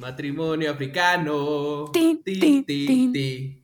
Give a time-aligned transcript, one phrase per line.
[0.00, 1.90] matrimonio africano.
[1.92, 3.12] Tin, Ti, tin, ti, tin.
[3.12, 3.62] ti.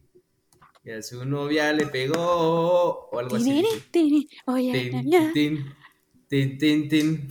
[0.85, 3.09] Y a su novia le pegó.
[3.11, 3.65] O algo así.
[4.47, 5.33] Oye, Tin, ya, ya.
[5.33, 5.65] tin,
[6.29, 7.29] tin, tin, tin.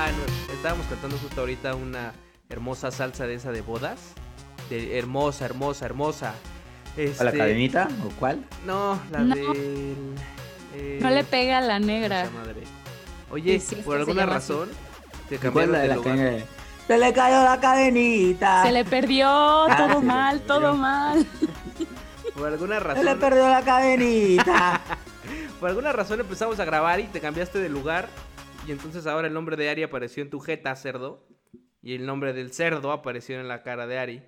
[0.00, 0.10] Ah,
[0.52, 2.12] estábamos cantando justo ahorita una
[2.48, 4.14] hermosa salsa de esa de bodas.
[4.70, 6.28] De hermosa, hermosa, hermosa.
[6.30, 8.44] ¿A la Este, cadenita o cuál?
[8.66, 9.34] No, la No.
[9.34, 10.14] del.
[10.74, 12.28] eh, No le pega a la negra.
[12.34, 12.62] madre.
[13.30, 14.32] Oye, Sí, sí, por alguna así.
[14.32, 14.68] razón
[15.28, 16.44] te ¿Cuál cambiaron la de de la lugar.
[16.86, 18.62] Se le cayó la cadenita.
[18.64, 20.54] Se le perdió, Ah, todo mal, perdió.
[20.54, 21.26] todo mal.
[22.34, 23.18] Por alguna Se le razón.
[23.20, 24.80] perdió la cadenita.
[25.60, 28.08] Por alguna razón empezamos a grabar y te cambiaste de lugar.
[28.66, 31.26] Y entonces ahora el nombre de Ari apareció en tu jeta, cerdo.
[31.82, 34.22] Y el nombre del cerdo apareció en la cara de Ari.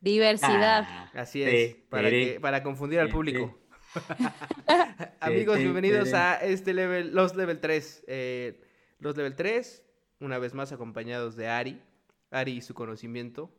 [0.00, 0.84] Diversidad.
[0.88, 2.14] Ah, Así es, sí, para, sí.
[2.34, 3.58] que- para confundir al público.
[5.20, 8.04] Amigos, bienvenidos a este level, los level 3.
[8.06, 8.62] Eh,
[8.98, 9.82] los level 3,
[10.20, 11.82] una vez más acompañados de Ari.
[12.30, 13.50] Ari y su conocimiento.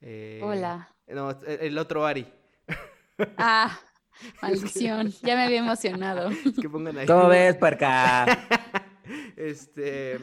[0.00, 0.88] Eh, Hola.
[1.06, 2.26] No, el otro Ari.
[3.36, 3.76] Ah,
[4.42, 5.10] maldición.
[5.22, 6.30] Ya me había emocionado.
[6.30, 7.06] Es que pongan ahí.
[7.06, 8.26] ¿Cómo ves, puerca?
[9.36, 10.20] Este.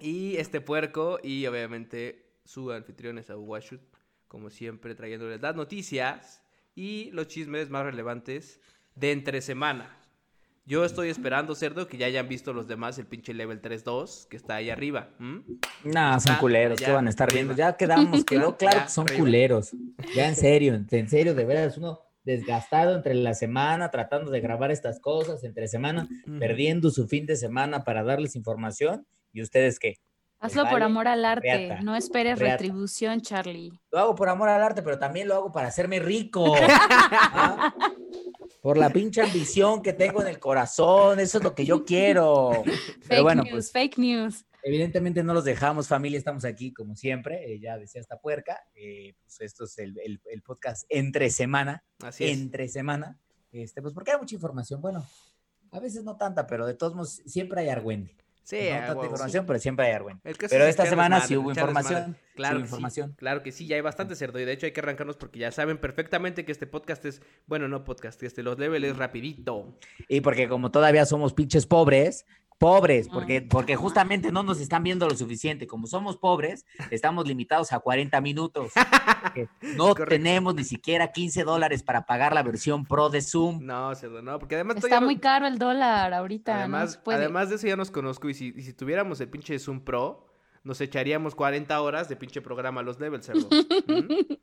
[0.00, 1.20] Y este puerco.
[1.22, 3.80] Y obviamente su anfitrión es Aguashut.
[4.30, 6.40] Como siempre, trayéndoles las noticias
[6.76, 8.60] y los chismes más relevantes
[8.94, 9.96] de entre semana.
[10.66, 14.36] Yo estoy esperando, cerdo, que ya hayan visto los demás el pinche level 3-2 que
[14.36, 15.08] está ahí arriba.
[15.18, 17.38] No, son Ah, culeros, ¿qué van a estar arriba.
[17.42, 17.56] viendo?
[17.56, 19.18] Ya quedamos, quedó claro Ya, que son arriba.
[19.24, 19.70] culeros.
[20.14, 24.38] Ya en serio, en en serio, de veras, uno desgastado entre la semana, tratando de
[24.40, 29.04] grabar estas cosas, entre semana, perdiendo su fin de semana para darles información.
[29.32, 29.96] ¿Y ustedes qué?
[30.40, 31.42] Hazlo por vale amor al arte.
[31.68, 32.56] reata, No esperes reata.
[32.56, 33.72] retribución, Charlie.
[33.92, 36.54] Lo hago por amor al arte, pero también lo hago para hacerme rico.
[36.58, 37.74] ¿Ah?
[38.62, 42.50] Por la pinche ambición que tengo en el corazón, eso es lo que yo quiero.
[42.64, 44.44] Fake Pero bueno, news, pues fake news.
[44.62, 49.14] evidentemente no los dejamos, familia, estamos aquí como siempre, eh, ya decía esta puerca, eh,
[49.22, 52.32] pues esto es el, el- el podcast entre semana, Así es.
[52.38, 53.18] entre semana,
[53.52, 55.06] este, pues porque hay mucha información, bueno,
[55.72, 58.14] a veces no tanta, pero de todos modos siempre hay argüende.
[58.50, 59.92] Sí, no tanta información, pero siempre hay
[60.34, 63.14] caso Pero es esta semana sí hubo información, Claro sí que sí, información.
[63.16, 65.52] claro que sí, ya hay bastante cerdo y de hecho hay que arrancarnos porque ya
[65.52, 69.78] saben perfectamente que este podcast es, bueno, no podcast, que este los level es rapidito.
[70.08, 72.26] Y porque como todavía somos pinches pobres,
[72.60, 75.66] pobres, porque, porque justamente no nos están viendo lo suficiente.
[75.66, 78.72] Como somos pobres, estamos limitados a 40 minutos.
[79.76, 80.06] No Correcto.
[80.08, 83.64] tenemos ni siquiera 15 dólares para pagar la versión pro de Zoom.
[83.64, 86.58] No, cerdo, no, porque además Está no- muy caro el dólar ahorita.
[86.58, 90.26] Además, de eso ya nos conozco y si, y si tuviéramos el pinche Zoom Pro,
[90.64, 93.48] nos echaríamos 40 horas de pinche programa Los Levels, cerdo.
[93.86, 94.34] ¿Mm?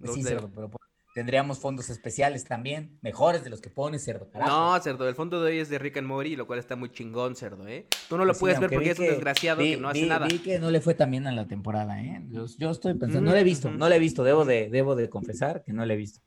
[0.00, 0.40] Los Sí, Level.
[0.40, 0.70] cerdo, pero
[1.14, 4.30] tendríamos fondos especiales también, mejores de los que pones, cerdo.
[4.30, 4.50] carajo.
[4.50, 6.90] No, cerdo, el fondo de hoy es de Rick and Morty, lo cual está muy
[6.90, 7.86] chingón, cerdo, ¿eh?
[8.08, 9.88] Tú no lo Pues sí, puedes ver porque es un que- desgraciado vi- que no
[9.88, 10.26] hace vi- nada.
[10.26, 12.22] Vi que no le fue tan bien a la temporada, ¿eh?
[12.30, 14.94] Yo, yo estoy pensando, no le he visto, no le he visto, debo de, debo
[14.96, 16.20] de confesar que no le he visto.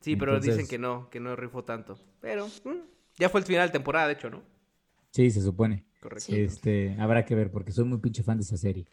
[0.00, 1.98] Sí, pero dicen que no, que no rifó tanto.
[2.20, 2.70] Pero mm,
[3.18, 4.42] ya fue el final de temporada, de hecho, ¿no?
[5.10, 5.84] Sí, se supone.
[6.00, 6.32] Correcto.
[6.34, 8.86] Este, habrá que ver, porque soy muy pinche fan de esa serie.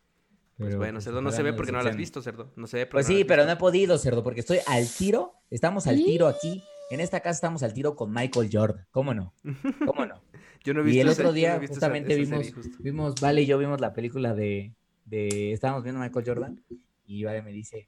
[0.57, 2.51] Pues Pero, bueno, pues, cerdo no se ve porque no lo has visto, cerdo.
[2.55, 4.59] No se ve porque Pues no lo sí, pero no he podido, cerdo, porque estoy
[4.65, 5.33] al tiro.
[5.51, 6.63] Estamos al tiro aquí.
[6.89, 8.87] En esta casa estamos al tiro con Michael Jordan.
[8.91, 9.33] ¿Cómo no?
[9.85, 10.21] ¿Cómo no?
[10.63, 12.77] Yo no he visto y el otro no día esa- justamente esa vimos, justo.
[12.79, 14.73] vimos, Vale y yo vimos la película de,
[15.05, 16.63] de, estábamos viendo Michael Jordan
[17.05, 17.87] y Vale me dice,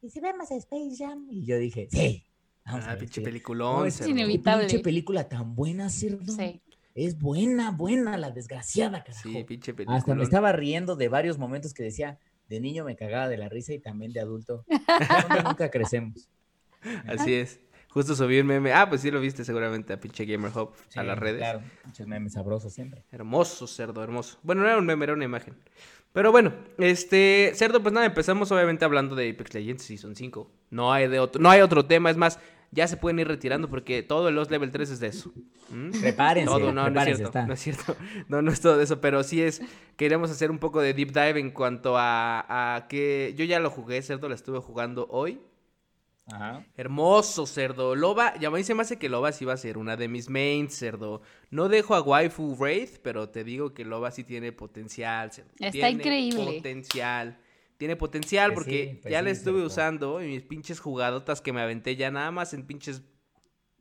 [0.00, 1.26] ¿y si vemos Space Jam?
[1.30, 2.24] Y yo dije, sí.
[2.64, 3.24] Vamos a Ah, ver, pinche sí".
[3.24, 4.10] peliculón, No, es cerdo.
[4.10, 4.64] inevitable.
[4.66, 6.32] Qué pinche película tan buena, cerdo.
[6.32, 6.62] Sí.
[6.96, 9.28] Es buena, buena, la desgraciada, carajo.
[9.28, 9.98] Sí, pinche película.
[9.98, 12.18] Hasta me estaba riendo de varios momentos que decía,
[12.48, 14.64] de niño me cagaba de la risa y también de adulto.
[15.28, 16.30] ¿Dónde nunca crecemos?
[17.06, 17.60] Así es.
[17.90, 18.72] Justo subí un meme.
[18.72, 21.38] Ah, pues sí lo viste seguramente a pinche Gamer Hub, a las redes.
[21.38, 23.04] Claro, muchos memes sabrosos siempre.
[23.12, 24.38] Hermoso, cerdo, hermoso.
[24.42, 25.54] Bueno, no era un meme, era una imagen.
[26.14, 30.50] Pero bueno, este, cerdo, pues nada, empezamos obviamente hablando de Apex Legends Season 5.
[30.70, 32.38] No hay de otro, no hay otro tema, es más,
[32.70, 35.32] ya se pueden ir retirando porque todo el Lost Level 3 es de eso.
[35.70, 35.90] ¿Mm?
[36.00, 37.46] Prepárense, Todo, no, no es cierto, está.
[37.46, 37.96] no es cierto.
[38.28, 39.62] No, no es todo eso, pero sí es,
[39.96, 43.70] queremos hacer un poco de deep dive en cuanto a, a que yo ya lo
[43.70, 45.40] jugué, cerdo, lo estuve jugando hoy.
[46.28, 46.64] Ajá.
[46.76, 47.94] Hermoso, cerdo.
[47.94, 50.74] Loba, ya me dice más que Loba sí va a ser una de mis mains,
[50.76, 51.22] cerdo.
[51.50, 55.50] No dejo a Waifu Wraith, pero te digo que Loba sí tiene potencial, cerdo.
[55.58, 56.44] Está Tiene increíble.
[56.56, 57.38] Potencial.
[57.78, 61.40] Tiene potencial Pues porque sí, pues ya sí, le estuve usando y mis pinches jugadotas
[61.40, 63.02] que me aventé ya nada más en pinches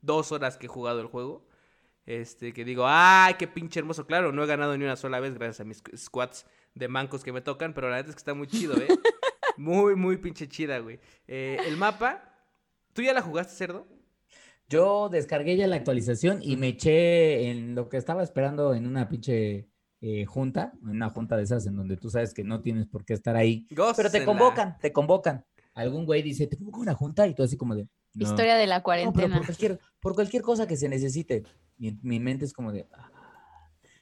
[0.01, 1.47] dos horas que he jugado el juego.
[2.05, 4.05] Este, que digo, ay, qué pinche hermoso.
[4.05, 6.45] Claro, no he ganado ni una sola vez gracias a mis squats
[6.75, 8.87] de mancos que me tocan, pero la neta es que está muy chido, ¿eh?
[9.57, 10.99] muy, muy pinche chida, güey.
[11.27, 12.35] Eh, el mapa
[12.95, 13.85] ¿Tú ya la jugaste, cerdo?
[14.69, 19.09] Yo descargué ya la actualización y me eché en lo que estaba esperando en una
[19.09, 19.67] pinche
[20.01, 23.05] eh, junta, en una junta de esas en donde tú sabes que no tienes por
[23.05, 23.65] qué estar ahí.
[23.95, 25.45] Pero te convocan, te convocan.
[25.73, 27.87] Algún güey dice, te convoco a una junta y tú así como de...
[28.13, 28.25] "No".
[28.25, 29.37] Historia de la No, pero cuarentena.
[29.37, 31.43] por cualquier, por cualquier cosa que se necesite.
[31.77, 32.87] Mi, mi mente es como de...
[32.93, 33.09] "Ah".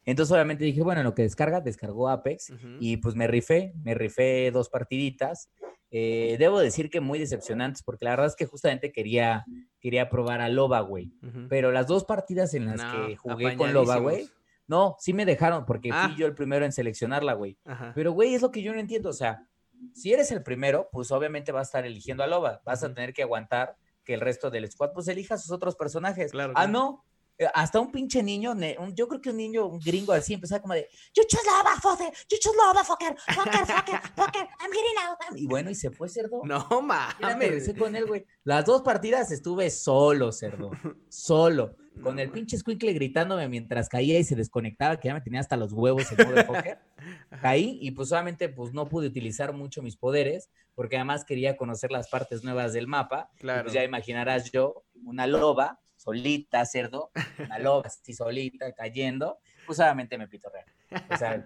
[0.05, 3.93] Entonces obviamente dije, bueno, en lo que descarga, descargó Apex y pues me rifé, me
[3.93, 5.49] rifé dos partiditas.
[5.91, 9.45] Eh, debo decir que muy decepcionantes porque la verdad es que justamente quería,
[9.79, 11.13] quería probar a Loba, güey.
[11.49, 14.27] Pero las dos partidas en las No, que jugué con Loba, güey.
[14.67, 16.07] No, sí me dejaron porque Ah.
[16.07, 17.57] fui yo el primero en seleccionarla, güey.
[17.65, 17.91] Ajá.
[17.95, 19.09] Pero, güey, es lo que yo no entiendo.
[19.09, 19.47] O sea,
[19.93, 22.61] si eres el primero, pues obviamente vas a estar eligiendo a Loba.
[22.65, 26.31] Vas a tener que aguantar que el resto del squad, pues elija sus otros personajes.
[26.31, 27.03] Claro, Ah, no.
[27.37, 30.61] eh, Hasta un pinche niño, un- yo creo que un niño, un gringo así, empezaba
[30.61, 34.97] como de, you choose Loba, fucker, you choose Loba, fucker, fucker, fucker, fucker, I'm getting
[35.07, 35.17] out.
[35.29, 36.41] I'm-" Y bueno, y se fue cerdo.
[36.45, 37.39] No Ya mames.
[37.39, 38.25] regresé con él, güey.
[38.43, 40.69] Las dos partidas estuve solo, cerdo.
[41.09, 41.75] Solo.
[42.01, 45.55] Con el pinche squinkle gritándome mientras caía y se desconectaba, que ya me tenía hasta
[45.57, 46.79] los huevos en modo de póker.
[47.41, 51.91] Caí y pues solamente pues no pude utilizar mucho mis poderes, porque además quería conocer
[51.91, 53.29] las partes nuevas del mapa.
[53.35, 53.63] Y, Claro.
[53.63, 60.17] Pues ya imaginarás yo, una loba, solita, cerdo, una loba así solita, cayendo, pues obviamente
[60.17, 60.65] me pito real.
[61.09, 61.43] O sea, es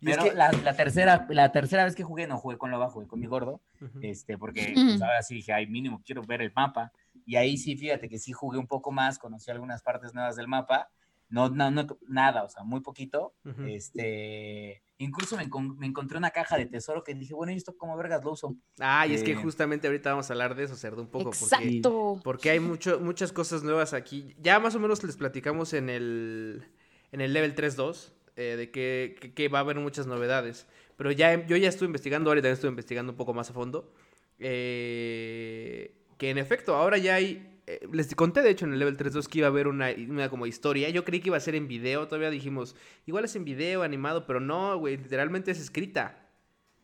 [0.00, 3.06] pero que- la, la tercera, la tercera vez que jugué, no jugué con loba, jugué
[3.06, 3.60] con mi gordo
[4.02, 6.92] este, porque pues, ahora sí dije, ay, mínimo quiero ver el mapa.
[7.28, 10.48] Y ahí sí, fíjate que sí jugué un poco más, conocí algunas partes nuevas del
[10.48, 10.88] mapa.
[11.28, 13.34] No, no, no nada, o sea, muy poquito.
[13.66, 17.76] Este, incluso me, encon- me encontré una caja de tesoro que dije, bueno, ¿y esto
[17.76, 18.56] cómo vergas lo uso?
[18.80, 21.24] Ah, y es que Eh, justamente ahorita vamos a hablar de eso, cerdo, un poco.
[21.32, 21.44] Porque,
[21.78, 22.20] Exacto.
[22.24, 24.34] porque hay mucho, muchas cosas nuevas aquí.
[24.40, 26.64] Ya más o menos les platicamos en el,
[27.12, 30.66] en el level 3.2 eh, de que, que- que va a haber muchas novedades.
[30.96, 33.92] Pero ya yo ya estuve investigando, ahora también estuve investigando un poco más a fondo.
[34.38, 37.60] eh, que en efecto, ahora ya hay.
[37.66, 40.28] eh, les conté, de hecho, en el level 3.2 que iba a haber una, una
[40.28, 40.88] como historia.
[40.90, 42.06] Yo creí que iba a ser en video.
[42.08, 42.74] Todavía dijimos,
[43.06, 44.96] igual es en video, animado, pero no, güey.
[44.96, 46.28] Literalmente es escrita.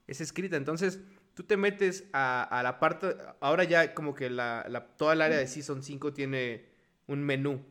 [0.07, 0.57] Es escrita.
[0.57, 1.01] Entonces,
[1.35, 3.17] tú te metes a, a la parte.
[3.41, 6.67] Ahora ya, como que la, la- toda el área de Season 5 tiene
[7.07, 7.65] un menú.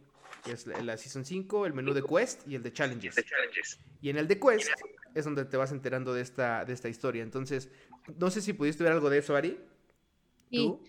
[0.43, 3.15] Que es la, la Season 5, el menú de Quest y el de Challenges.
[4.01, 4.69] Y en el de Quest
[5.15, 7.23] es donde te vas enterando de esta, de esta historia.
[7.23, 7.69] Entonces,
[8.17, 9.57] no sé si pudiste ver algo de eso, Ari.
[10.49, 10.83] Sí, ¿Tú?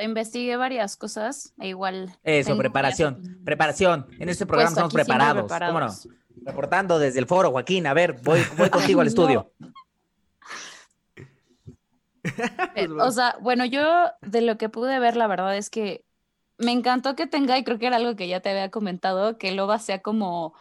[0.00, 2.16] Investigué varias cosas, e igual.
[2.22, 4.06] Eso, preparación, preparación.
[4.18, 5.50] En este programa Pues estamos preparados.
[5.50, 5.90] ¿Cómo no?
[6.44, 7.86] Reportando desde el foro, Joaquín.
[7.86, 9.08] A ver, voy, voy contigo al no.
[9.08, 9.52] estudio.
[12.74, 13.82] Eh, O sea, bueno, yo
[14.22, 16.04] de lo que pude ver, la verdad es que
[16.58, 19.52] me encantó que tenga, y creo que era algo que ya te había comentado, que
[19.52, 20.54] Loba sea como,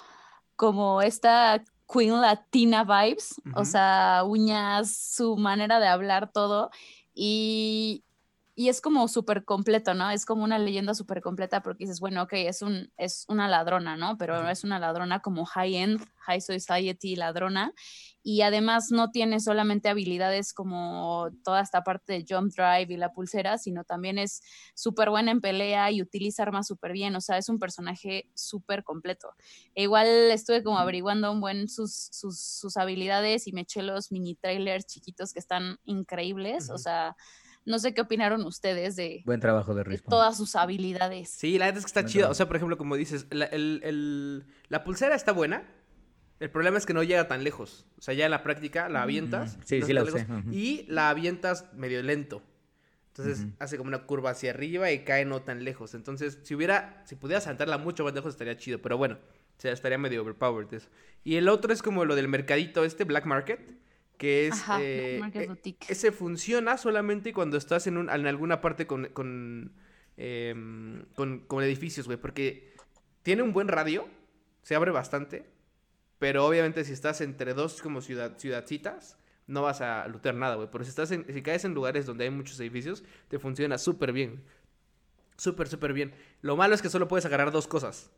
[0.56, 6.72] como esta Queen Latina vibes, o sea, uñas, su manera de hablar, todo.
[7.14, 8.04] Y,
[8.60, 10.12] y es como súper completo, ¿no?
[10.12, 13.96] Es como una leyenda súper completa porque dices, bueno, ok, es, un, es una ladrona,
[13.96, 14.18] ¿no?
[14.18, 17.72] Pero es una ladrona como high-end, high society ladrona.
[18.22, 23.14] Y además no tiene solamente habilidades como toda esta parte de jump drive y la
[23.14, 24.42] pulsera, sino también es
[24.76, 27.16] súper buena en pelea y utiliza armas súper bien.
[27.16, 29.30] O sea, es un personaje súper completo.
[29.74, 34.12] E igual estuve como averiguando un buen sus, sus, sus habilidades y me eché los
[34.12, 36.70] mini trailers chiquitos que están increíbles.
[36.70, 37.16] O sea,
[37.70, 41.30] no sé qué opinaron ustedes de, Buen trabajo de todas sus habilidades.
[41.30, 42.30] Sí, la verdad es que está Buen chida.
[42.30, 45.64] O sea, por ejemplo, como dices, la, el- el- la pulsera está buena.
[46.40, 47.86] El problema es que no llega tan lejos.
[47.98, 49.58] O sea, ya en la práctica la avientas.
[49.66, 50.26] Sí, no sí la usé.
[50.52, 52.42] Y la avientas medio lento.
[53.10, 55.94] Entonces hace como una curva hacia arriba y cae no tan lejos.
[55.94, 58.82] Entonces, si hubiera, si pudiera saltarla mucho más lejos estaría chido.
[58.82, 60.88] Pero bueno, o sea, estaría medio overpowered eso.
[61.26, 63.60] Y el otro es como lo del mercadito este, Black Market.
[64.20, 64.54] Que es...
[64.54, 65.88] Ajá, eh, eh, Boutique.
[65.90, 69.72] ese funciona solamente cuando estás en, un- en alguna parte con, con,
[70.18, 72.20] em, con, con edificios, güey.
[72.20, 72.76] Porque
[73.24, 74.08] tiene un buen radio,
[74.62, 75.50] se abre bastante.
[76.20, 80.68] Pero obviamente si estás entre dos como ciudad, ciudadcitas, no vas a lootear nada, güey.
[80.70, 84.12] Pero si, estás en, si caes en lugares donde hay muchos edificios, te funciona súper
[84.12, 84.44] bien.
[85.38, 86.14] Súper, súper bien.
[86.42, 88.12] Lo malo es que solo puedes agarrar dos cosas.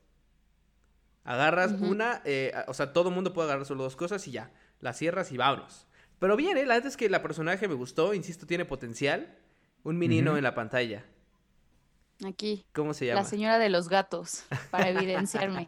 [1.23, 4.51] Agarras una, eh, o sea, todo el mundo puede agarrar solo dos cosas y ya.
[4.79, 5.85] Las cierras y vámonos.
[6.21, 6.67] Pero bien, ¿eh?
[6.67, 9.35] La verdad es que la personaje me gustó, insisto, tiene potencial.
[9.83, 11.03] Un menino en la pantalla.
[12.23, 12.63] Aquí.
[12.73, 13.21] ¿Cómo se llama?
[13.21, 15.67] La señora de los gatos, para evidenciarme.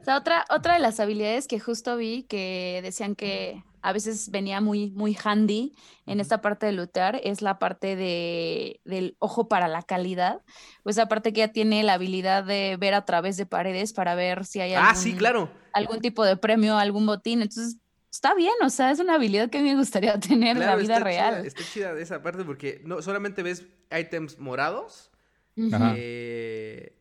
[0.00, 4.30] O sea, otra, otra de las habilidades que justo vi que decían que a veces
[4.30, 5.74] venía muy, muy handy
[6.06, 10.40] en esta parte de lootear es la parte de, del ojo para la calidad.
[10.84, 14.14] O esa parte que ya tiene la habilidad de ver a través de paredes para
[14.14, 15.50] ver si hay Ah, algún, sí, claro.
[15.74, 17.42] algún tipo de premio, algún botín.
[17.42, 17.76] Entonces,
[18.10, 20.76] está bien, o sea, es una habilidad que a mí me gustaría tener en la
[20.76, 21.34] vida está real.
[21.36, 25.10] Chida, está chida de esa parte porque no solamente ves ítems morados.
[25.56, 26.94] Eh,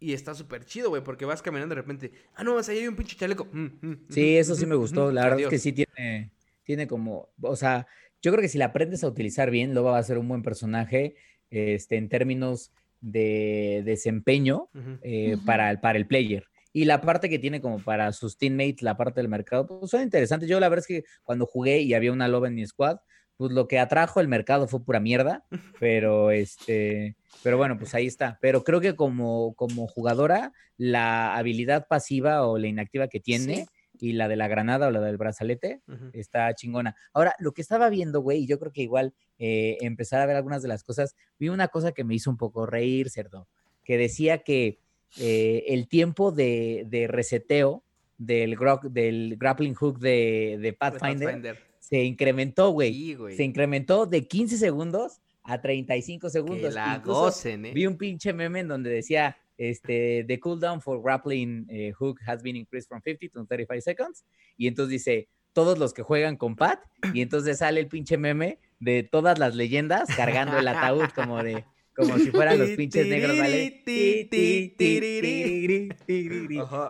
[0.00, 2.12] y está súper chido, güey, porque vas caminando de repente.
[2.34, 3.46] Ah, no, ahí hay un pinche chaleco.
[3.52, 5.12] Mm, mm, mm, sí, eso sí me gustó.
[5.12, 6.32] La verdad es que sí tiene,
[6.64, 7.28] tiene como.
[7.42, 7.86] O sea,
[8.22, 10.42] yo creo que si la aprendes a utilizar bien, Loba va a ser un buen
[10.42, 11.14] personaje
[11.50, 14.68] este, en términos de desempeño
[15.02, 16.49] eh, para, el, para el player.
[16.72, 20.02] Y la parte que tiene como para sus teammates, la parte del mercado, pues son
[20.02, 20.48] interesantes.
[20.48, 22.98] Yo la verdad es que cuando jugué y había una loba en mi squad,
[23.36, 25.44] pues lo que atrajo el mercado fue pura mierda,
[25.80, 28.38] pero este, pero bueno, pues ahí está.
[28.40, 33.66] Pero creo que como, como jugadora, la habilidad pasiva o la inactiva que tiene
[33.98, 36.96] y la de la granada o la del brazalete está chingona.
[37.12, 40.36] Ahora, lo que estaba viendo, güey, y yo creo que igual eh, empezar a ver
[40.36, 43.48] algunas de las cosas, vi una cosa que me hizo un poco reír, cerdo,
[43.84, 44.78] que decía que
[45.18, 47.82] eh, el tiempo de, de reseteo
[48.18, 48.56] del,
[48.90, 53.16] del, grappling hook de, Pathfinder, se incrementó, güey.
[53.34, 56.68] Se incrementó de 15 segundos a 35 segundos.
[56.68, 57.72] Que la gocen, ¿eh?
[57.72, 62.42] Vi un pinche meme en donde decía, este, the cooldown for grappling eh, hook has
[62.42, 64.24] been increased from 50 to 35 seconds.
[64.56, 66.80] Y entonces dice, todos los que juegan con Pat,
[67.12, 71.64] y entonces sale el pinche meme de todas las leyendas cargando el ataúd como de
[71.94, 73.82] como si fueran los pinches negros, ¿vale?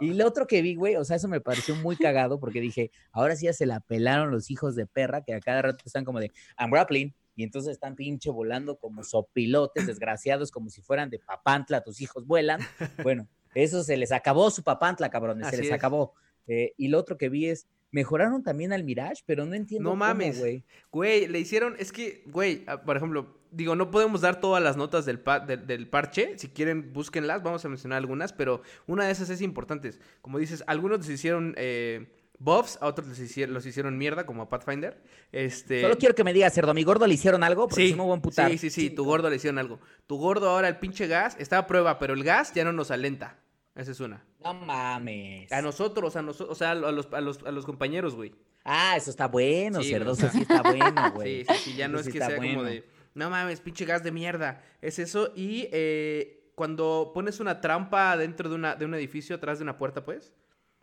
[0.00, 2.90] Y lo otro que vi, güey, o sea, eso me pareció muy cagado porque dije,
[3.12, 6.04] ahora sí ya se la pelaron los hijos de perra que a cada rato están
[6.04, 11.08] como de, I'm grappling, y entonces están pinche volando como sopilotes desgraciados, como si fueran
[11.08, 12.60] de papantla, tus hijos vuelan.
[13.02, 16.12] Bueno, eso se les acabó su papantla, cabrones, se les acabó.
[16.46, 19.96] Eh, y lo otro que vi es, mejoraron también al Mirage, pero no entiendo No
[19.96, 20.64] mames, güey.
[20.90, 24.76] Güey, le hicieron, es que, güey, ah, por ejemplo, digo, no podemos dar todas las
[24.76, 25.22] notas del,
[25.66, 26.38] del, parche.
[26.38, 27.42] Si quieren, búsquenlas.
[27.42, 29.90] Vamos a mencionar algunas, pero una de esas es importante.
[30.20, 34.42] Como dices, algunos les hicieron eh, buffs, a otros les hicieron, los hicieron mierda, como
[34.42, 35.02] a Pathfinder.
[35.32, 35.82] Este...
[35.82, 37.68] Solo quiero que me digas, cerdo, ¿a mi gordo le hicieron algo?
[37.68, 38.50] Porque sí, buen putar.
[38.50, 39.80] sí, sí, sí, tu gordo le hicieron algo.
[40.06, 42.90] Tu gordo ahora, el pinche gas, está a prueba, pero el gas ya no nos
[42.90, 43.38] alenta.
[43.74, 44.24] Esa es una.
[44.42, 45.50] No mames.
[45.52, 48.34] A nosotros, a nosotros, o sea, a los, a los, a los compañeros, güey.
[48.64, 51.44] Ah, eso está bueno, cerdo, eso sí está bueno, güey.
[51.44, 52.84] Sí, sí, sí, ya no es que sea como de
[53.14, 54.62] no mames, pinche gas de mierda.
[54.80, 55.32] Es eso.
[55.34, 59.78] Y eh, cuando pones una trampa dentro de, una, de un edificio, atrás de una
[59.78, 60.32] puerta, pues.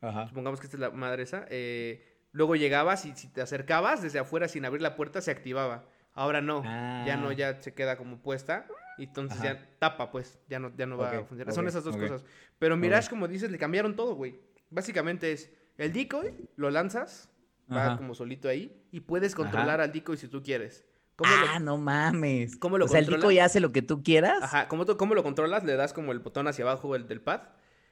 [0.01, 0.27] Ajá.
[0.27, 1.46] Supongamos que esta es la madre esa.
[1.50, 5.86] Eh, luego llegabas y si te acercabas desde afuera sin abrir la puerta, se activaba.
[6.13, 6.63] Ahora no.
[6.63, 7.34] Ya no, ah.
[7.34, 8.67] ya se queda como puesta.
[8.97, 10.39] Y entonces ya tapa, pues.
[10.49, 11.53] Ya no, ya no va a funcionar.
[11.53, 12.23] Son esas dos cosas.
[12.59, 14.39] Pero Mirage, como dices, le cambiaron todo, güey.
[14.69, 17.29] Básicamente es el decoy, lo lanzas,
[17.71, 18.83] va como solito ahí.
[18.91, 20.83] Y puedes controlar al decoy si tú quieres
[21.25, 22.57] ah, no mames.
[22.57, 24.43] ¿Cómo lo o sea, el Dico ya hace lo que tú quieras.
[24.43, 25.63] Ajá, ¿cómo, ¿cómo lo controlas?
[25.63, 27.41] Le das como el botón hacia abajo el del pad.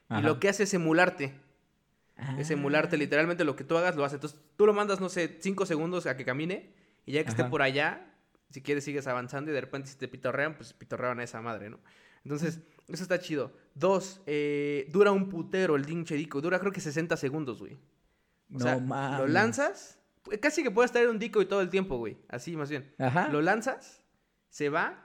[0.10, 1.34] Y lo que hace es emularte.
[2.38, 3.00] Es emularte, ah.
[3.00, 4.16] literalmente lo que tú hagas lo hace.
[4.16, 6.74] Entonces tú lo mandas, no sé, cinco segundos a que camine.
[7.06, 8.15] Y ya que esté por allá,
[8.50, 11.70] si quieres sigues avanzando y de repente si te pitorrean, pues pitorrean a esa madre,
[11.70, 11.80] ¿no?
[12.24, 13.54] Entonces, eso está chido.
[13.76, 16.42] Dos, eh, dura un putero el dinche Dico.
[16.42, 17.78] Dura creo que 60 segundos, güey.
[18.54, 20.00] O sea, lo lanzas
[20.42, 22.18] Casi que puedes traer un dico y todo el tiempo, güey.
[22.30, 22.94] Así, más bien.
[22.98, 23.30] Ajá.
[23.30, 24.04] Lo lanzas,
[24.50, 25.04] se va,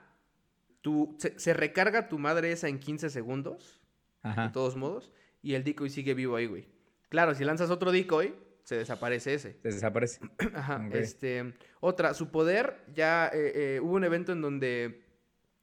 [0.81, 3.79] tu, se, recarga tu madre esa en 15 segundos.
[4.23, 4.47] Ajá.
[4.47, 5.11] De todos modos.
[5.43, 6.67] Y el decoy sigue vivo ahí, güey.
[7.09, 9.57] Claro, si lanzas otro decoy, se desaparece ese.
[9.61, 10.19] Se desaparece.
[10.53, 10.87] Ajá.
[10.93, 15.03] Este, otra, su poder, ya eh, eh, hubo un evento en donde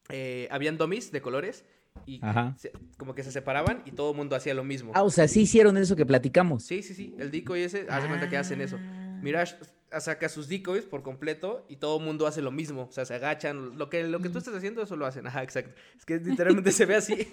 [0.08, 1.64] eh, habían dummies de colores
[2.06, 2.20] y
[2.96, 4.92] como que se separaban y todo el mundo hacía lo mismo.
[4.94, 6.64] Ah, o sea, sí hicieron eso que platicamos.
[6.64, 7.14] Sí, sí, sí.
[7.18, 8.78] El decoy ese, hace cuenta que hacen eso.
[9.20, 9.56] Mirage
[9.98, 12.86] saca sus decoys por completo y todo el mundo hace lo mismo.
[12.88, 13.78] O sea, se agachan.
[13.78, 15.26] Lo que, lo que tú estás haciendo, eso lo hacen.
[15.26, 15.72] Ajá, exacto.
[15.96, 17.16] Es que literalmente se ve así.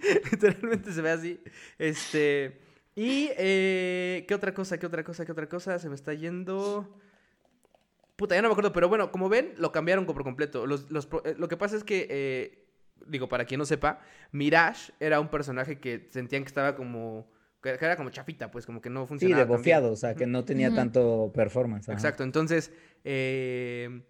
[0.30, 1.40] literalmente se ve así.
[1.78, 2.63] Este.
[2.94, 3.30] Y.
[3.36, 4.78] Eh, ¿Qué otra cosa?
[4.78, 5.24] ¿Qué otra cosa?
[5.24, 5.78] ¿Qué otra cosa?
[5.78, 6.98] Se me está yendo.
[8.16, 8.72] Puta, ya no me acuerdo.
[8.72, 10.66] Pero bueno, como ven, lo cambiaron por completo.
[10.66, 10.86] Los,
[11.24, 12.06] eh, lo que pasa es que.
[12.10, 12.64] Eh,
[13.06, 14.00] digo, para quien no sepa,
[14.32, 17.28] Mirage era un personaje que sentían que estaba como
[17.64, 19.42] que, era como chafita, pues como que no funcionaba.
[19.42, 21.88] Sí, de bofeado, o sea, que no tenía tanto performance.
[21.88, 22.72] Exacto, entonces,
[23.04, 24.02] eh,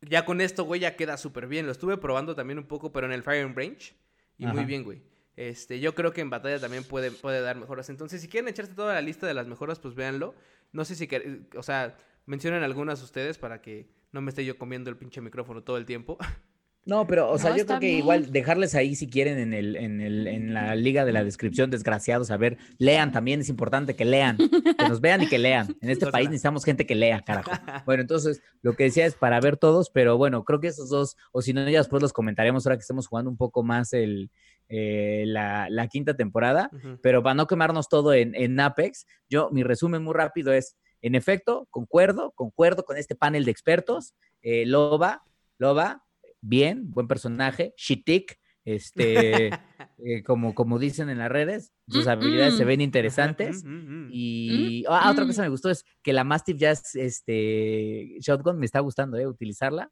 [0.00, 1.66] ya con esto, güey, ya queda súper bien.
[1.66, 3.94] Lo estuve probando también un poco, pero en el Fire and Range,
[4.38, 5.02] y muy bien, güey.
[5.38, 7.88] Este, yo creo que en batalla también puede, puede dar mejoras.
[7.90, 10.34] Entonces, si quieren echarse toda la lista de las mejoras, pues véanlo.
[10.72, 11.08] No sé si,
[11.56, 15.62] o sea, mencionen algunas ustedes para que no me esté yo comiendo el pinche micrófono
[15.62, 16.18] todo el tiempo.
[16.88, 20.00] No, pero, o sea, yo creo que igual dejarles ahí si quieren en el, en
[20.00, 24.06] el, en la liga de la descripción, desgraciados, a ver, lean también, es importante que
[24.06, 25.76] lean, que nos vean y que lean.
[25.82, 27.50] En este país necesitamos gente que lea, carajo.
[27.84, 31.18] Bueno, entonces, lo que decía es para ver todos, pero bueno, creo que esos dos,
[31.30, 34.30] o si no, ya después los comentaremos ahora que estamos jugando un poco más el,
[34.70, 36.70] eh, la, la, quinta temporada,
[37.02, 41.14] pero para no quemarnos todo en, en Apex, yo, mi resumen muy rápido es, En
[41.14, 44.14] efecto, concuerdo, concuerdo con este panel de expertos.
[44.40, 45.22] Eh, Loba,
[45.58, 46.07] Loba,
[46.40, 47.74] bien, buen personaje.
[47.76, 49.46] Shitik, este,
[50.04, 53.64] eh, como, como dicen en las redes, sus habilidades se ven interesantes.
[54.10, 58.66] Y ah, otra cosa me gustó es que la Mastiff ya es este shotgun, me
[58.66, 59.90] está gustando, eh, utilizarla.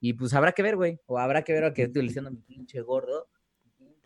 [0.00, 2.80] Y pues habrá que ver, güey, o habrá que ver a que utilizando mi pinche
[2.80, 3.28] gordo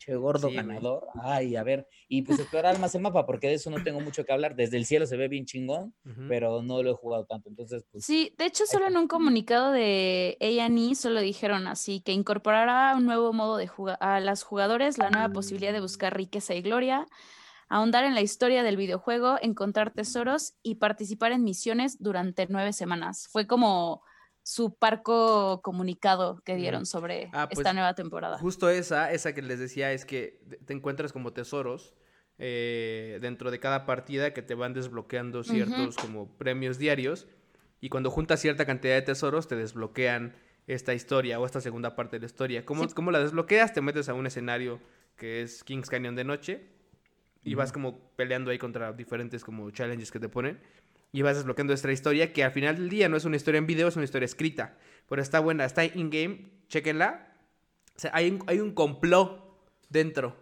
[0.09, 1.07] Che gordo ganador.
[1.23, 1.87] Ay, a ver.
[2.09, 4.57] Y pues explorar más el mapa, porque de eso no tengo mucho que hablar.
[4.57, 5.95] Desde el cielo se ve bien chingón,
[6.29, 7.51] pero no lo he jugado tanto.
[7.51, 8.07] Entonces, pues.
[8.07, 13.05] Sí, de hecho, solo en un comunicado de A&E solo dijeron así que incorporará un
[13.05, 17.07] nuevo modo de jugar a las jugadores la nueva posibilidad de buscar riqueza y gloria,
[17.69, 23.29] ahondar en la historia del videojuego, encontrar tesoros y participar en misiones durante nueve semanas.
[23.31, 24.03] Fue como
[24.49, 28.39] su parco comunicado que dieron sobre ah, esta pues, nueva temporada.
[28.39, 31.93] Justo esa, esa que les decía es que te encuentras como tesoros
[32.39, 37.27] eh, dentro de cada partida que te van desbloqueando ciertos como premios diarios
[37.83, 40.35] y cuando juntas cierta cantidad de tesoros te desbloquean
[40.67, 42.65] esta historia o esta segunda parte de la historia.
[42.65, 43.75] ¿Cómo, la desbloqueas?
[43.75, 44.81] Te metes a un escenario
[45.17, 46.67] que es Kings Canyon de noche
[47.45, 50.59] y vas como peleando ahí contra diferentes como challenges que te ponen
[51.13, 53.67] y vas desbloqueando esta historia que al final del día no es una historia en
[53.67, 54.77] video, es una historia escrita.
[55.09, 57.35] Pero está buena, está in-game, chequenla.
[57.97, 59.43] O sea, hay un, hay un complot
[59.89, 60.37] dentro.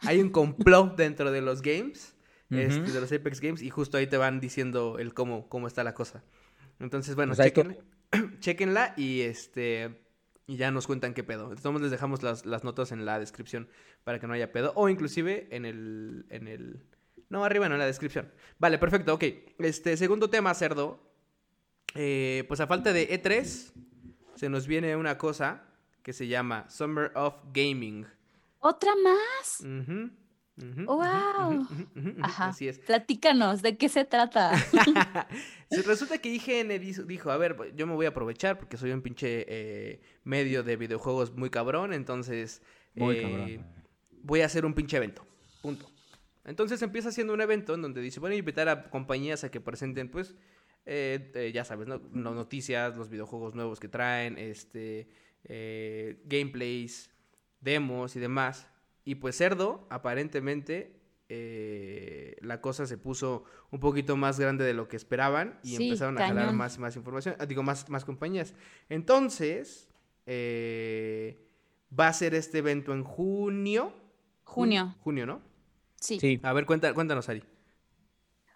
[0.00, 2.14] Hay un complot dentro de los games,
[2.50, 5.84] este, de los Apex Games, y justo ahí te van diciendo el cómo, cómo está
[5.84, 6.22] la cosa.
[6.78, 7.52] Entonces, bueno, pues
[8.40, 10.02] chequenla, y este
[10.46, 11.52] y ya nos cuentan qué pedo.
[11.52, 13.68] Entonces les dejamos las, las, notas en la descripción
[14.04, 14.72] para que no haya pedo.
[14.74, 16.82] O inclusive en el, en el,
[17.32, 18.30] no, arriba no, en la descripción.
[18.58, 19.24] Vale, perfecto, ok.
[19.58, 21.00] Este, segundo tema, cerdo.
[21.94, 23.72] Eh, pues a falta de E3,
[24.34, 25.64] se nos viene una cosa
[26.02, 28.06] que se llama Summer of Gaming.
[28.58, 29.64] ¿Otra más?
[30.84, 31.66] ¡Wow!
[32.20, 32.48] Ajá.
[32.48, 32.78] Así es.
[32.80, 34.52] Platícanos, ¿de qué se trata?
[35.70, 39.46] Resulta que IGN dijo, a ver, yo me voy a aprovechar porque soy un pinche
[39.48, 42.60] eh, medio de videojuegos muy cabrón, entonces
[42.94, 43.58] eh,
[44.22, 45.26] voy a hacer un pinche evento.
[45.62, 45.91] Punto.
[46.44, 50.10] Entonces empieza haciendo un evento en donde dice, bueno, invitar a compañías a que presenten,
[50.10, 50.34] pues,
[50.84, 51.98] eh, eh, ya sabes, ¿no?
[52.12, 55.08] noticias, los videojuegos nuevos que traen, este,
[55.44, 57.10] eh, gameplays,
[57.60, 58.68] demos y demás.
[59.04, 61.00] Y pues Cerdo, aparentemente,
[62.42, 66.26] la cosa se puso un poquito más grande de lo que esperaban y empezaron a
[66.26, 68.54] jalar más, más información, ah, digo, más, más compañías.
[68.90, 69.88] Entonces,
[70.28, 73.94] va a ser este evento en junio.
[74.44, 74.94] Junio.
[75.00, 75.51] Junio, ¿no?
[76.02, 76.40] Sí.
[76.42, 77.42] A ver, cuéntanos, Ari.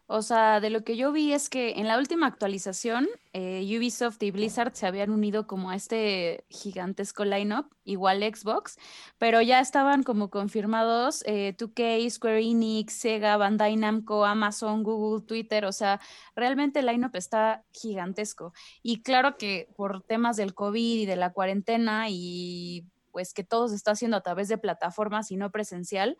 [0.08, 4.22] O sea, de lo que yo vi es que en la última actualización, eh, Ubisoft
[4.22, 8.78] y Blizzard se habían unido como a este gigantesco lineup, igual Xbox,
[9.18, 15.64] pero ya estaban como confirmados 2K, eh, Square Enix, Sega, Bandai Namco, Amazon, Google, Twitter,
[15.64, 16.00] o sea,
[16.36, 18.52] realmente el lineup está gigantesco.
[18.84, 23.66] Y claro que por temas del COVID y de la cuarentena y pues que todo
[23.68, 26.18] se está haciendo a través de plataformas y no presencial.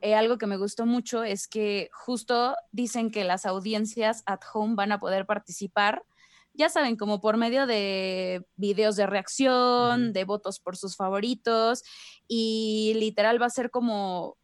[0.00, 4.76] Eh, algo que me gustó mucho es que justo dicen que las audiencias at home
[4.76, 6.04] van a poder participar,
[6.54, 11.82] ya saben, como por medio de videos de reacción, de votos por sus favoritos
[12.28, 14.36] y literal va a ser como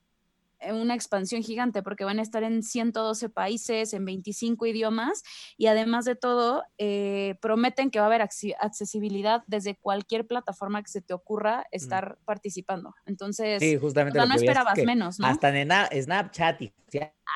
[0.72, 5.22] una expansión gigante porque van a estar en 112 países, en 25 idiomas
[5.56, 10.90] y además de todo, eh, prometen que va a haber accesibilidad desde cualquier plataforma que
[10.90, 11.64] se te ocurra mm.
[11.72, 12.94] estar participando.
[13.06, 15.26] Entonces, sí, justamente no esperabas menos, ¿no?
[15.26, 15.70] Hasta en
[16.02, 16.62] Snapchat.
[16.62, 16.72] Y,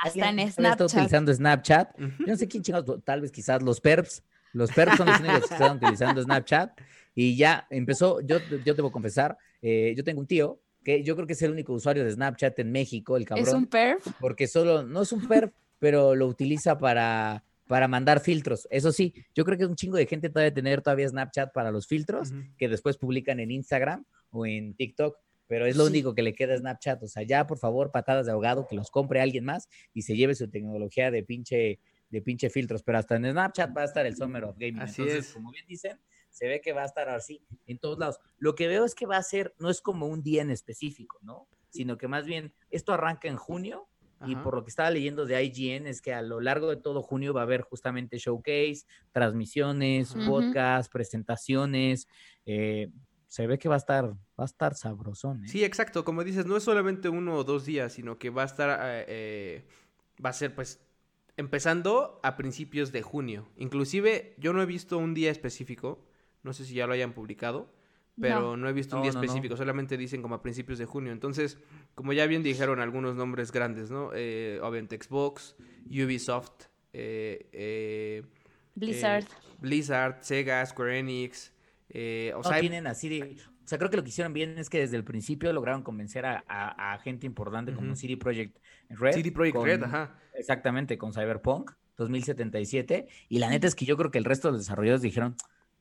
[0.04, 0.80] hasta en Snapchat.
[0.80, 1.98] Está utilizando Snapchat.
[1.98, 4.22] Yo no sé quién chingados, tal vez quizás los perps.
[4.52, 6.80] Los perps son los únicos que están utilizando Snapchat.
[7.14, 11.27] Y ya empezó, yo, yo debo confesar, eh, yo tengo un tío que yo creo
[11.27, 13.49] que es el único usuario de Snapchat en México, el cabrón.
[13.49, 14.07] ¿Es un perf?
[14.20, 18.68] Porque solo, no es un perf, pero lo utiliza para, para mandar filtros.
[18.70, 21.88] Eso sí, yo creo que un chingo de gente todavía tener todavía Snapchat para los
[21.88, 25.18] filtros, que después publican en Instagram o en TikTok,
[25.49, 27.03] pero es lo único que le queda a Snapchat.
[27.03, 30.14] O sea, ya por favor, patadas de ahogado, que los compre alguien más y se
[30.14, 32.85] lleve su tecnología de pinche, de pinche filtros.
[32.85, 34.83] Pero hasta en Snapchat va a estar el Summer of Gaming.
[34.83, 35.35] Así Entonces, es.
[35.35, 35.99] como bien dicen,
[36.37, 38.20] se ve que va a estar así en todos lados.
[38.37, 41.18] Lo que veo es que va a ser, no es como un día en específico,
[41.22, 41.49] ¿no?
[41.70, 43.88] Sino que más bien esto arranca en junio
[44.27, 47.03] y por lo que estaba leyendo de IGN es que a lo largo de todo
[47.03, 52.07] junio va a haber justamente showcase, transmisiones, podcast, presentaciones.
[52.44, 52.90] Eh,
[53.29, 55.44] se ve que va a estar, va a estar sabrosón.
[55.44, 55.49] ¿eh?
[55.49, 56.05] Sí, exacto.
[56.05, 59.64] Como dices, no es solamente uno o dos días, sino que va a estar, eh,
[60.22, 60.83] va a ser pues
[61.38, 63.49] empezando a principios de junio.
[63.57, 66.07] Inclusive yo no he visto un día específico
[66.46, 67.70] no sé si ya lo hayan publicado,
[68.18, 71.12] pero no, he visto un día específico, solamente dicen como a principios de junio.
[71.12, 71.59] Entonces,
[71.94, 74.11] como ya bien dijeron algunos nombres grandes, ¿no?
[74.14, 75.54] Eh, obviamente Xbox,
[75.90, 78.22] Ubisoft, eh, eh,
[78.74, 79.24] Blizzard.
[79.24, 79.26] eh,
[79.61, 81.52] Blizzard, Sega, Square Enix.
[81.90, 83.37] eh, o No sea, tienen así de...
[83.64, 86.24] O sea, creo que lo que hicieron bien es que desde el principio lograron convencer
[86.24, 87.96] a, a- a gente importante como Ujú.
[87.96, 88.59] CD Projekt
[88.90, 89.12] Red.
[89.14, 90.18] CD Projekt Red, ajá.
[90.35, 93.09] Exactamente, con Cyberpunk 2077.
[93.28, 95.37] Y la neta es que yo creo que el resto de los desarrolladores dijeron,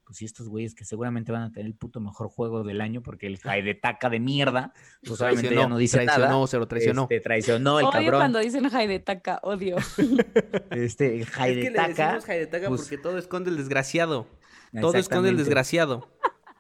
[0.06, 3.02] pues sí, estos güeyes que seguramente van a tener el puto mejor juego del año
[3.02, 4.72] porque el Haidetaka de mierda,
[5.06, 6.48] pues obviamente ya no dice traicionó, nada.
[6.48, 7.04] se lo traicionó.
[7.04, 8.20] Este, traicionó el odio cabrón.
[8.20, 9.78] cuando dicen Haidetaka, odio.
[10.72, 14.28] Este, el Es que le decimos Haidetaka pues, porque todo esconde el desgraciado.
[14.80, 16.08] Todo esconde el desgraciado.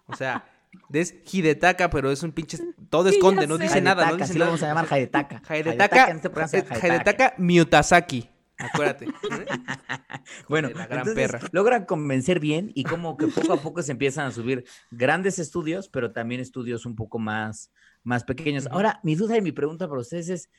[0.08, 0.46] O sea,
[0.92, 2.58] es Hidetaka, pero es un pinche.
[2.90, 4.06] Todo Sí, esconde, no dice nada.
[4.06, 4.52] No Haidetaka, dice así lo nada.
[4.52, 5.42] vamos a llamar Haidetaka.
[5.48, 7.34] Haidetaka, Haidetaka, Haidetaka.
[7.38, 8.30] Miyutazaki.
[8.58, 9.08] Acuérdate.
[10.50, 11.39] Bueno, la gran entonces, perra.
[11.52, 15.88] logran convencer bien y como que poco a poco se empiezan a subir grandes estudios,
[15.88, 17.72] pero también estudios un poco más,
[18.04, 18.68] más pequeños.
[18.72, 20.50] Ahora, mi duda y mi pregunta para ustedes es,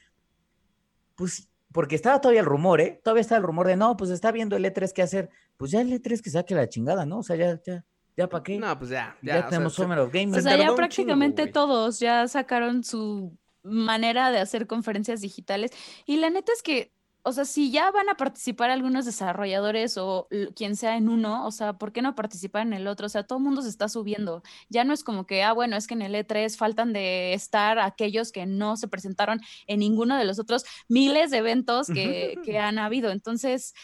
[1.17, 3.01] pues, porque estaba todavía el rumor, ¿eh?
[3.03, 5.31] Todavía está el rumor de, no, pues está viendo el E3 qué hacer.
[5.57, 7.19] Pues ya el E3 que saque la chingada, ¿no?
[7.19, 7.85] O sea, ya, ya,
[8.17, 8.59] ya para qué.
[8.59, 9.17] No, pues ya.
[9.21, 10.09] ya Ya, sea, tenemos se- Summer of.
[10.09, 15.73] O sea, tardó ya prácticamente chingo, todos ya sacaron su manera de hacer conferencias digitales.
[16.07, 16.93] Y la neta es que,
[17.29, 21.51] o sea, si ya van a participar algunos desarrolladores o quien sea en uno, o
[21.51, 23.07] sea, ¿por qué no participar en el otro?
[23.07, 24.45] O sea, todo el mundo se está subiendo.
[24.69, 27.81] Ya no es como que, ah, bueno, es que en el E3 faltan de estar
[27.81, 32.59] aquellos que no se presentaron en ninguno de los otros miles de eventos que, que
[32.61, 33.11] han habido.
[33.11, 33.75] Entonces,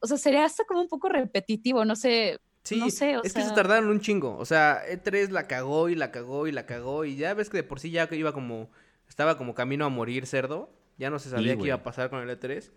[0.00, 2.40] o sea, sería hasta como un poco repetitivo, no sé.
[2.62, 4.38] Sí, no sé, o es que se tardaron un chingo.
[4.38, 7.04] O sea, E3 la cagó y la cagó y la cagó.
[7.04, 8.70] Y ya ves que de por sí ya iba como.
[9.06, 10.79] Estaba como camino a morir cerdo.
[11.00, 12.72] Ya no se sabía qué iba a pasar con el E3.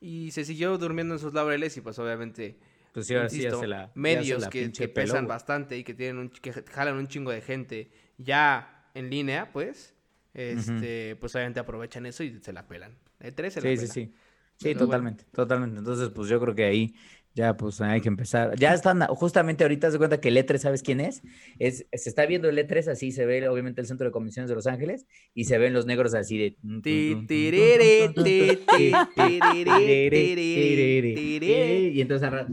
[0.00, 2.58] Y se siguió durmiendo en sus laureles y pues obviamente.
[2.92, 6.28] Pues sí, ahora sí ya la- medios la que, pesan bastante y que tienen un,
[6.30, 9.94] que jalan un chingo de gente ya en línea, pues.
[10.34, 12.96] Este, pues obviamente aprovechan eso y se la pelan.
[13.20, 14.14] E3 se la Sí, sí, sí.
[14.56, 14.80] Sí, bueno.
[14.86, 15.78] totalmente, totalmente.
[15.78, 16.94] Entonces, pues yo creo que ahí
[17.36, 18.56] ya pues hay que empezar.
[18.58, 21.22] Ya están, justamente ahorita se cuenta que el E3, ¿sabes quién es?
[21.58, 21.86] es?
[21.92, 24.66] Se está viendo el E3, así se ve obviamente el Centro de Convenciones de Los
[24.66, 26.56] Ángeles y se ven los negros así de...
[31.92, 32.26] Y entonces...
[32.26, 32.52] al rato-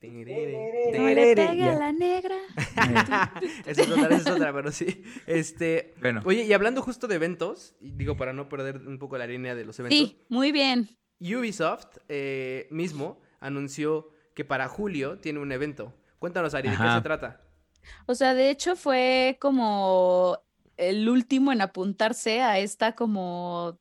[0.00, 1.78] No le pegue a Ya.
[1.78, 2.36] la negra.
[3.66, 5.02] Esa es otra, esa es otra, pero sí.
[5.26, 9.26] Este, Bueno, oye, y hablando justo de eventos, digo para no perder un poco la
[9.26, 10.88] línea de los eventos, Sí, muy bien.
[11.20, 15.94] Ubisoft eh, mismo anunció que para julio tiene un evento.
[16.18, 17.40] Cuéntanos, Ari, ¿de qué se trata?
[18.06, 20.38] O sea, de hecho fue como
[20.76, 23.78] el último en apuntarse a esta como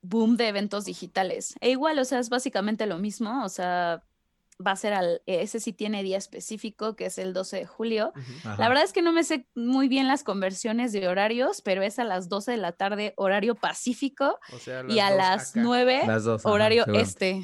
[0.00, 1.54] boom de eventos digitales.
[1.60, 4.02] E igual, o sea, es básicamente lo mismo, o sea,
[4.66, 8.12] va a ser al, ese sí tiene día específico, que es el 12 de julio.
[8.44, 11.98] La verdad es que no me sé muy bien las conversiones de horarios, pero es
[11.98, 15.60] a las 12 de la tarde, horario pacífico, O sea, y a las acá.
[15.62, 16.46] 9, las dos.
[16.46, 17.42] horario este.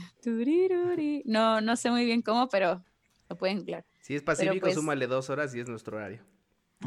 [1.27, 2.83] No, no sé muy bien cómo, pero
[3.29, 3.85] lo pueden googlear.
[4.01, 6.23] Si es pacífico, pues- súmale dos horas y es nuestro horario.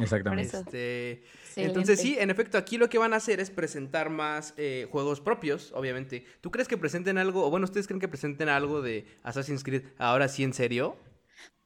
[0.00, 0.56] Exactamente.
[0.56, 1.22] Este,
[1.56, 5.20] entonces sí, en efecto, aquí lo que van a hacer es presentar más eh, juegos
[5.20, 6.24] propios, obviamente.
[6.40, 9.82] ¿Tú crees que presenten algo, o bueno, ustedes creen que presenten algo de Assassin's Creed
[9.98, 10.96] ahora sí en serio?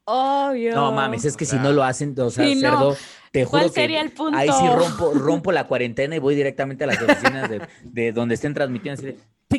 [0.09, 0.73] Obvio.
[0.73, 2.61] No mames, es que O si no lo hacen, o sea, sí, no.
[2.61, 2.97] cerdo,
[3.31, 4.37] te juro ¿Cuál que sería el punto?
[4.37, 8.35] ahí sí rompo, rompo la cuarentena y voy directamente a las oficinas de, de donde
[8.35, 9.01] estén transmitiendo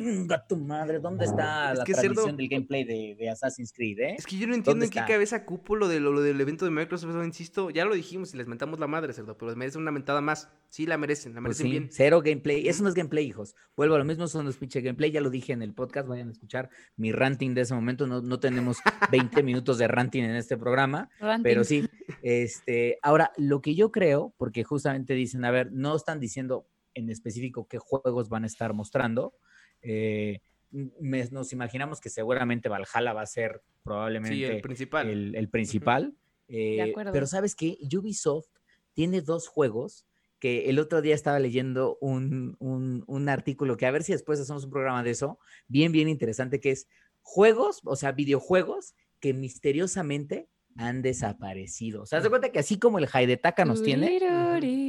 [0.00, 0.98] ¡Pinga tu madre!
[0.98, 4.14] ¿Dónde está Es la que, cerdo, del gameplay de, de Assassin's Creed, eh?
[4.18, 5.12] Es que yo no entiendo ¿Dónde en qué está?
[5.12, 8.32] cabeza cupo lo, de, lo, lo del evento de Microsoft, eso insisto, ya lo dijimos
[8.34, 10.48] y les mentamos la madre, cerdo, pero merecen una mentada más.
[10.68, 11.88] Sí, la merecen, la Pues merecen sí, bien.
[11.90, 12.68] cero gameplay.
[12.68, 13.54] Eso no es gameplay, hijos.
[13.76, 15.11] Vuelvo a lo mismo, son los pinche gameplay.
[15.11, 18.06] Ya lo dije en el podcast, vayan a escuchar mi ranting de ese momento.
[18.06, 18.78] No, no tenemos
[19.11, 21.08] 20 minutos de ranting en este programa.
[21.20, 21.42] Ranting.
[21.42, 21.88] Pero sí,
[22.22, 27.11] este, ahora lo que yo creo, porque justamente dicen, a ver, no están diciendo en
[27.11, 29.34] específico qué juegos van a estar mostrando.
[29.82, 35.08] Eh, me- nos imaginamos que seguramente Valhalla va a ser probablemente Sí, el principal.
[35.08, 36.14] el, el principal.
[36.48, 37.12] eh, acuerdo.
[37.12, 38.48] pero sabes que Ubisoft
[38.94, 40.06] tiene dos juegos
[40.38, 44.38] que el otro día estaba leyendo un, un- un artículo que a ver si después
[44.40, 46.86] hacemos un programa de eso, bien, bien interesante, que es
[47.22, 52.02] juegos, o sea, videojuegos que misteriosamente han desaparecido.
[52.02, 54.18] O sea, haz de cuenta que así como el Haidetaka nos tiene,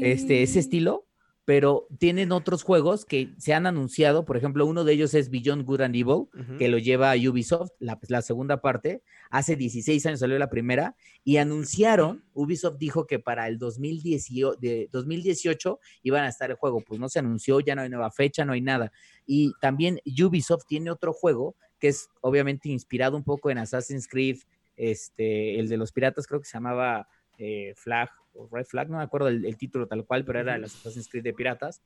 [0.02, 1.08] este, ese estilo,
[1.50, 5.66] pero tienen otros juegos que se han anunciado, por ejemplo, uno de ellos es Beyond
[5.66, 6.28] Good and Evil,
[6.60, 10.52] que lo lleva a Ubisoft, la, pues, la segunda parte, hace 16 años salió la
[10.52, 16.56] primera, y anunciaron, Ubisoft dijo que para el 2018, de 2018 iban a estar el
[16.56, 18.92] juego, pues no se anunció, ya no hay nueva fecha, no hay nada.
[19.26, 24.38] Y también Ubisoft tiene otro juego que es obviamente inspirado un poco en Assassin's Creed,
[24.76, 27.08] este, el de los piratas creo que se llamaba
[27.40, 30.56] eh, Flag o Red Flag, no me acuerdo el, el título tal cual, pero era
[30.56, 30.66] Ujú.
[30.66, 31.82] Assassin's Creed de piratas.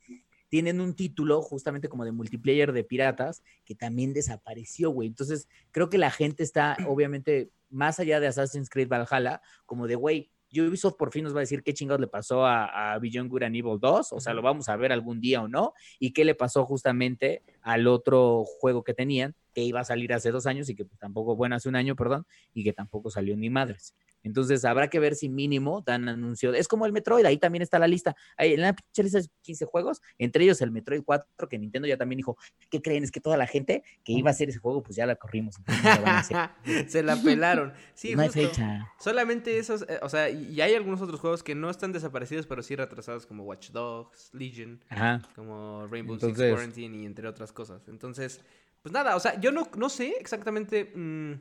[0.50, 5.08] tienen un título justamente como de multiplayer de piratas que también desapareció, güey.
[5.08, 9.96] Entonces, creo que la gente está, obviamente, más allá de Assassin's Creed Valhalla, como de,
[9.96, 13.30] güey, Ubisoft por fin nos va a decir qué chingados le pasó a, a Beyond
[13.30, 16.14] Good and Evil 2, o sea, lo vamos a ver algún día o no, y
[16.14, 20.46] qué le pasó justamente al otro juego que tenían, que iba a salir hace dos
[20.48, 23.50] años y que pues, tampoco, bueno, hace un año, perdón, y que tampoco salió ni
[23.50, 23.96] madres.
[24.26, 26.54] Entonces habrá que ver si mínimo dan anuncio.
[26.54, 28.16] Es como el Metroid, ahí también está la lista.
[28.38, 31.98] Ahí en la lista de 15 juegos, entre ellos el Metroid 4, que Nintendo ya
[31.98, 32.38] también dijo,
[32.70, 33.04] ¿qué creen?
[33.04, 35.56] Es que toda la gente que iba a hacer ese juego, pues ya la corrimos.
[36.88, 37.74] Se la pelaron.
[37.94, 38.40] Sí, no justo.
[38.40, 38.88] hay fecha.
[39.00, 42.64] Solamente esos, eh, o sea, y hay algunos otros juegos que no están desaparecidos, pero
[42.64, 45.22] sí retrasados, como Watch Dogs, Legion, Ajá.
[45.36, 47.88] como Rainbow Entonces- Six Quarantine y entre otras cosas.
[47.88, 48.42] Entonces,
[48.84, 51.34] pues nada, o sea, yo no, no sé exactamente, mm,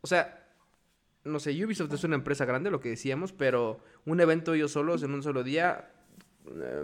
[0.00, 0.48] o sea,
[1.24, 5.02] no sé, Ubisoft es una empresa grande, lo que decíamos, pero un evento ellos solos
[5.04, 5.90] en un solo día,
[6.46, 6.82] eh,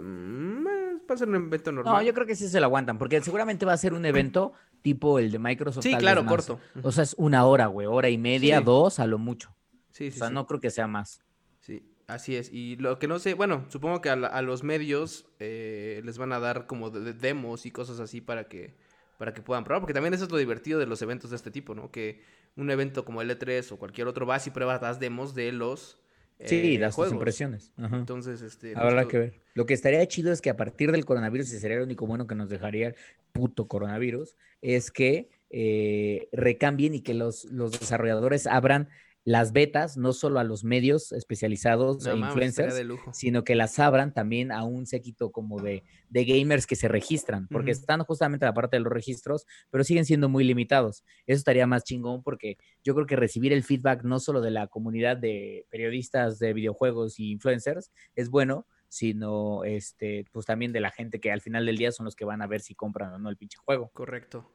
[1.09, 1.93] va a ser un evento normal.
[1.95, 4.53] No, yo creo que sí se lo aguantan, porque seguramente va a ser un evento
[4.81, 5.83] tipo el de Microsoft.
[5.83, 6.31] Sí, tal vez claro, más.
[6.31, 6.59] corto.
[6.83, 8.63] O sea, es una hora, güey, hora y media, Sí.
[8.65, 9.55] dos a lo mucho.
[9.91, 10.33] Sí, O sí, sea, sí.
[10.33, 11.21] no creo que sea más.
[11.61, 12.51] Sí, así es.
[12.51, 16.17] Y lo que no sé, bueno, supongo que a, la- a los medios eh, les
[16.17, 18.75] van a dar como de- de demos y cosas así para que
[19.17, 21.51] para que puedan probar, porque también eso es lo divertido de los eventos de este
[21.51, 21.91] tipo, ¿no?
[21.91, 22.21] Que
[22.55, 25.99] un evento como el E3 o cualquier otro vas y pruebas, das demos de los
[26.45, 27.13] Sí, eh, tus juegos.
[27.13, 27.71] impresiones.
[27.77, 27.97] Ajá.
[27.97, 28.73] Entonces, este...
[28.75, 29.33] Habrá que ver.
[29.53, 32.27] Lo que estaría chido es que a partir del coronavirus, y sería lo único bueno
[32.27, 32.95] que nos dejaría el
[33.31, 38.89] puto coronavirus, es que eh, recambien y que los, los desarrolladores abran
[39.25, 43.13] las betas, no solo a los medios especializados No e influencers, estaría de lujo.
[43.13, 47.47] sino que las abran también a un séquito como de, de gamers que se registran,
[47.47, 51.03] porque están justamente en la parte de los registros, pero siguen siendo muy limitados.
[51.25, 54.67] Eso estaría más chingón porque yo creo que recibir el feedback no solo de la
[54.67, 60.91] comunidad de periodistas de videojuegos y influencers es bueno, sino este, pues también de la
[60.91, 63.19] gente que al final del día son los que van a ver si compran o
[63.19, 63.89] no el pinche juego.
[63.93, 64.51] Correcto.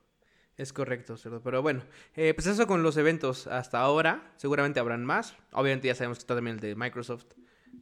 [0.59, 1.41] Es correcto, Cerdo.
[1.41, 1.83] Pero bueno,
[2.17, 4.33] eh, pues eso con los eventos hasta ahora.
[4.37, 5.37] Seguramente habrán más.
[5.53, 7.27] Obviamente ya sabemos que está también el de Microsoft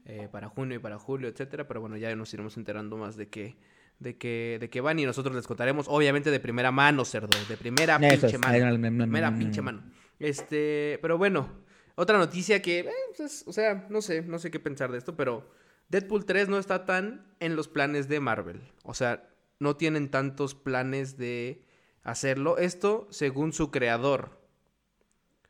[0.05, 1.67] eh, para junio y para julio, etcétera.
[1.67, 3.57] Pero bueno, ya nos iremos enterando más de qué,
[3.99, 7.31] de qué, de qué van y nosotros les contaremos, obviamente de primera mano, Cerdo.
[7.49, 8.39] De primera Eso pinche es.
[8.39, 9.05] mano.
[9.05, 9.83] Primera pinche mano.
[10.19, 11.49] Este, pero bueno,
[11.95, 15.17] otra noticia que, eh, pues, o sea, no sé, no sé qué pensar de esto,
[15.17, 15.51] pero
[15.89, 18.61] Deadpool 3 no está tan en los planes de Marvel.
[18.83, 21.65] O sea, no tienen tantos planes de
[22.11, 22.59] hacerlo.
[22.59, 24.41] Esto según su creador.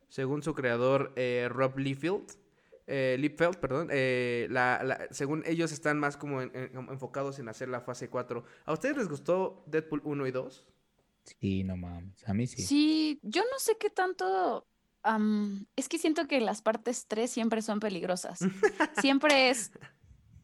[0.09, 2.33] Según su creador, eh, Rob Liefeld.
[2.87, 3.88] Eh, Liefeld, perdón.
[3.90, 8.09] eh, la- la- según ellos están más como en- en- enfocados en hacer la fase
[8.09, 8.45] 4.
[8.64, 10.64] ¿A ustedes les gustó Deadpool 1 y 2?
[11.40, 12.62] Sí, no mames, a mí sí.
[12.62, 14.66] Sí, yo no sé qué tanto.
[15.77, 18.40] es que siento que las partes 3 siempre son peligrosas.
[19.09, 19.71] Siempre es.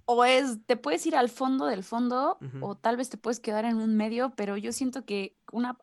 [0.04, 3.64] O es, te puedes ir al fondo del fondo, o tal vez te puedes quedar
[3.64, 5.78] en un medio, pero yo siento que una.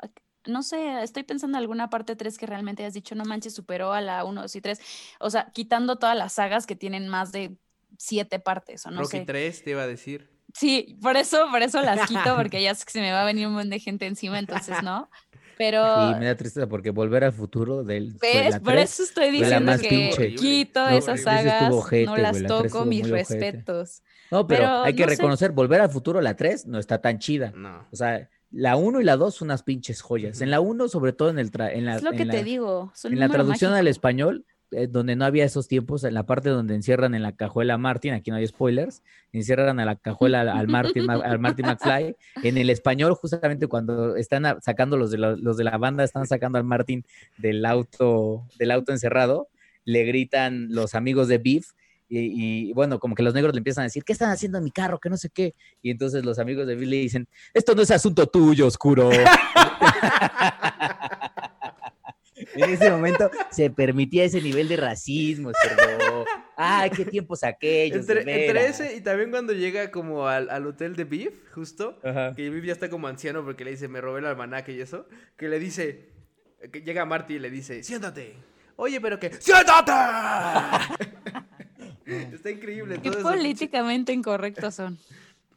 [0.46, 3.92] No sé, estoy pensando en alguna parte 3 que realmente has dicho, no manches, superó
[3.94, 4.80] a la 1, 2 y 3.
[5.20, 7.58] O sea, quitando todas las sagas que tienen más de
[7.98, 9.26] siete partes, o no Rocky sé.
[9.26, 10.30] 3, te iba a decir.
[10.54, 13.26] Sí, por eso, por eso las quito, porque ya sé que se me va a
[13.26, 15.10] venir un montón de gente encima, entonces no.
[15.60, 18.52] Pero Y me da tristeza porque volver al futuro del ¿Ves?
[18.52, 20.36] la Por tres, eso estoy la diciendo más que pinche.
[20.36, 24.02] quito Horrible, esas sagas, ojete, no las güey, la tres toco, mis respetos.
[24.32, 25.16] No, pero, Pero hay que no sé.
[25.18, 27.52] reconocer, volver al futuro, la 3 no está tan chida.
[27.56, 27.86] No.
[27.92, 30.40] O sea, la 1 y la 2 son unas pinches joyas.
[30.40, 32.34] En la 1, sobre todo en, el tra- en la, Es lo en que la-
[32.36, 32.92] te digo.
[32.96, 33.92] son en la traducción al mágico.
[33.92, 37.74] español, eh, donde no había esos tiempos, en la parte donde encierran en la cajuela
[37.74, 39.02] a Martin, aquí no hay spoilers,
[39.34, 42.16] encierran a la cajuela al, Martin, Ma- al Martin McFly.
[42.44, 46.28] En el español, justamente cuando están sacando los de, la, los de la banda, están
[46.28, 47.04] sacando al Martin
[47.38, 49.48] del auto, del auto encerrado,
[49.86, 51.72] le gritan los amigos de Beef.
[52.12, 54.72] Y, bueno, como que los negros le empiezan a decir, ¿qué están haciendo en mi
[54.72, 54.98] carro?
[55.00, 55.54] Que no sé qué.
[55.84, 59.12] Y entonces los amigos de Beef le dicen, esto no es asunto tuyo, oscuro.
[62.64, 66.26] En ese momento se permitía ese nivel de racismo, cerdo.
[66.56, 68.06] Ay, qué tiempos aquellos.
[68.06, 72.34] de Entre, ese y también cuando llega como al, al hotel de Beef, justo, Ajá.
[72.36, 75.08] que Beef ya está como anciano porque le dice, me robé el almanaque y eso,
[75.38, 76.10] que le dice,
[76.72, 78.34] que llega Marty y le dice, siéntate.
[78.76, 79.92] Oye, pero que, ¡siéntate!
[82.34, 83.30] está increíble Qué todo eso.
[83.30, 84.98] políticamente incorrectos son.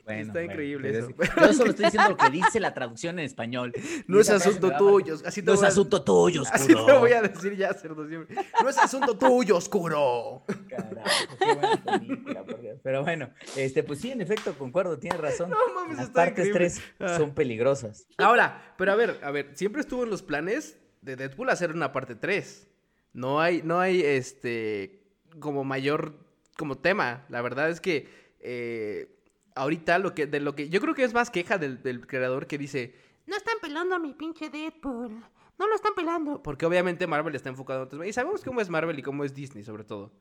[0.05, 1.15] Bueno, Está bueno, increíble pero eso.
[1.21, 3.73] es- Yo solo estoy diciendo lo que dice la traducción en español.
[4.09, 5.17] No es asunto tuyo.
[5.25, 6.87] Así No es a- asunto tuyo, Así oscuro.
[6.87, 8.35] te voy a decir ya, cerdo, siempre.
[8.61, 10.45] No es asunto tuyo, oscuro.
[10.69, 12.79] Carajo, qué buena película, por Dios.
[12.83, 15.51] Pero bueno, este, pues sí, en efecto, concuerdo, tienes razón.
[15.51, 16.71] No mames, Las está partes increíble.
[16.99, 17.17] 3 Ah.
[17.19, 18.07] son peligrosas.
[18.19, 21.93] Ahora, pero a ver, a ver, siempre estuvo en los planes de Deadpool hacer una
[21.93, 22.69] parte 3.
[23.13, 25.05] No hay, no hay este
[25.39, 26.19] como mayor
[26.59, 27.25] como tema.
[27.29, 28.09] La verdad es que
[28.41, 29.12] eh,
[29.55, 32.47] ahorita lo que, de lo que, yo creo que es más queja del, del creador
[32.47, 32.95] que dice,
[33.27, 35.23] no están pelando a mi pinche Deadpool.
[35.59, 36.43] No lo están pelando.
[36.43, 38.07] Porque obviamente Marvel está enfocado en otros.
[38.07, 40.13] Y sabemos cómo es Marvel y cómo es Disney, sobre todo.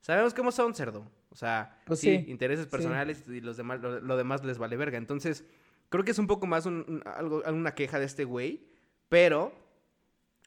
[0.00, 1.10] Sabemos cómo son cerdo.
[1.30, 2.70] O sea, Pues sí, sí, intereses sí.
[2.70, 4.98] personales y los demás, lo, lo demás les vale verga.
[4.98, 5.44] Entonces,
[5.88, 8.66] creo que es un poco más un- un- algo, una queja de este güey.
[9.08, 9.52] Pero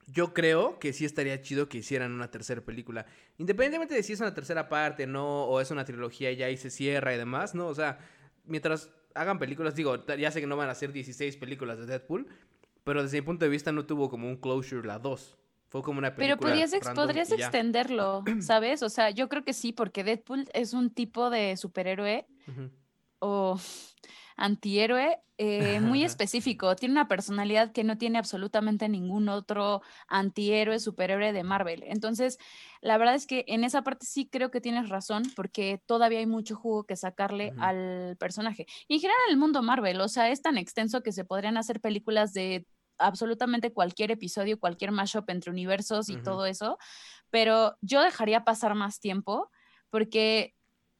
[0.07, 3.05] yo creo que sí estaría chido que hicieran una tercera película.
[3.37, 6.57] Independientemente de si es una tercera parte, no, o es una trilogía y ya ahí
[6.57, 7.67] se cierra y demás, ¿no?
[7.67, 7.99] O sea,
[8.45, 12.27] mientras hagan películas, digo, ya sé que no van a ser 16 películas de Deadpool,
[12.83, 15.37] pero desde mi punto de vista no tuvo como un closure la 2.
[15.69, 16.35] Fue como una película.
[16.37, 18.83] Pero podrías, ex- podrías extenderlo, ¿sabes?
[18.83, 22.25] O sea, yo creo que sí, porque Deadpool es un tipo de superhéroe
[23.19, 23.59] o
[24.35, 26.75] antihéroe eh, muy específico.
[26.75, 31.83] Tiene una personalidad que no tiene absolutamente ningún otro antihéroe, superhéroe de Marvel.
[31.87, 32.37] Entonces,
[32.81, 36.27] la verdad es que en esa parte sí creo que tienes razón, porque todavía hay
[36.27, 38.65] mucho jugo que sacarle al personaje.
[38.87, 41.81] Y en general el mundo Marvel, o sea, es tan extenso que se podrían hacer
[41.81, 42.67] películas de
[42.99, 46.77] absolutamente cualquier episodio, cualquier mashup entre universos y todo eso,
[47.31, 49.49] pero yo dejaría pasar más tiempo
[49.89, 50.53] porque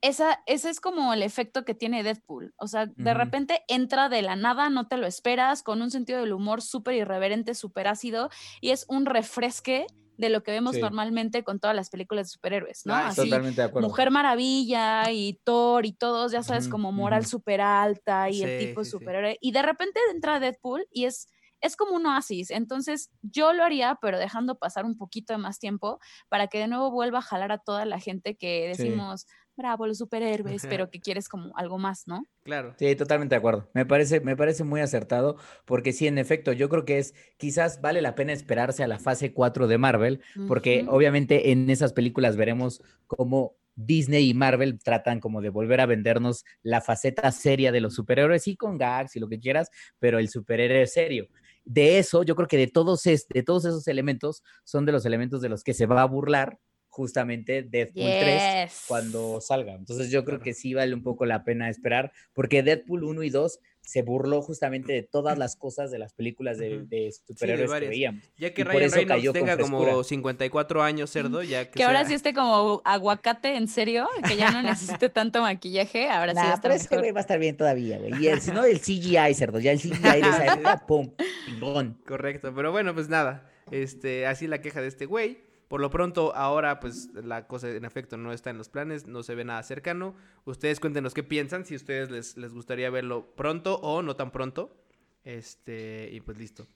[0.03, 2.53] esa, ese es como el efecto que tiene Deadpool.
[2.57, 6.19] O sea, de repente entra de la nada, no te lo esperas, con un sentido
[6.19, 8.29] del humor súper irreverente, súper ácido,
[8.61, 9.87] y es un refresque
[10.17, 10.81] de lo que vemos Sí.
[10.81, 12.93] normalmente con todas las películas de superhéroes, ¿no?
[12.95, 13.87] Ay, Así, Totalmente de acuerdo.
[13.87, 18.83] Mujer Maravilla y Thor y todos, ya sabes, como moral súper alta y el tipo
[18.83, 18.91] sí, sí.
[18.97, 19.37] superhéroe.
[19.41, 21.29] Y de repente entra Deadpool y es,
[21.61, 22.51] es como un oasis.
[22.51, 26.67] Entonces yo lo haría, pero dejando pasar un poquito de más tiempo para que de
[26.67, 28.83] nuevo vuelva a jalar a toda la gente que Sí.
[28.83, 32.25] decimos, bravo, los superhéroes, pero que quieres como algo más, ¿no?
[32.43, 32.75] Claro.
[32.77, 33.69] Sí, totalmente de acuerdo.
[33.73, 37.81] Me parece, me parece muy acertado, porque sí, en efecto, yo creo que es, quizás
[37.81, 42.35] vale la pena esperarse a la fase 4 de Marvel, porque obviamente en esas películas
[42.35, 47.81] veremos cómo Disney y Marvel tratan como de volver a vendernos la faceta seria de
[47.81, 51.27] los superhéroes, y con gags y lo que quieras, pero el superhéroe serio.
[51.65, 55.05] De eso, yo creo que de todos, es, de todos esos elementos son de los
[55.05, 56.59] elementos de los que se va a burlar
[56.95, 58.83] justamente Deadpool 3 Yes.
[58.87, 59.73] cuando salga.
[59.73, 63.29] Entonces yo creo que sí vale un poco la pena esperar, porque Deadpool 1 y
[63.31, 67.71] 2 se burló justamente de todas las cosas de las películas de, de superhéroes que
[67.73, 67.89] varias.
[67.89, 68.23] veíamos.
[68.37, 70.03] Ya que Y Ryan eso Reynolds tenga como frescura.
[70.05, 74.37] 54 años, cerdo, ya que, Que ahora sea- sí esté como aguacate, en serio, que
[74.37, 76.99] ya no necesite tanto maquillaje, ahora sí Nah, está pero mejor.
[76.99, 78.23] güey va a estar bien todavía, güey.
[78.23, 81.11] Y el, si no, el CGI, cerdo, ya el CGI de esa época, pum,
[81.47, 81.99] pingón.
[82.07, 85.39] Correcto, pero bueno, pues nada, este, así la queja de este güey.
[85.67, 89.23] Por lo pronto, ahora pues la cosa en efecto no está en los planes, no
[89.23, 90.15] se ve nada cercano.
[90.45, 94.31] Ustedes cuéntenos qué piensan, si a ustedes les, les gustaría verlo pronto o no tan
[94.31, 94.75] pronto.
[95.23, 96.67] Este, y pues listo.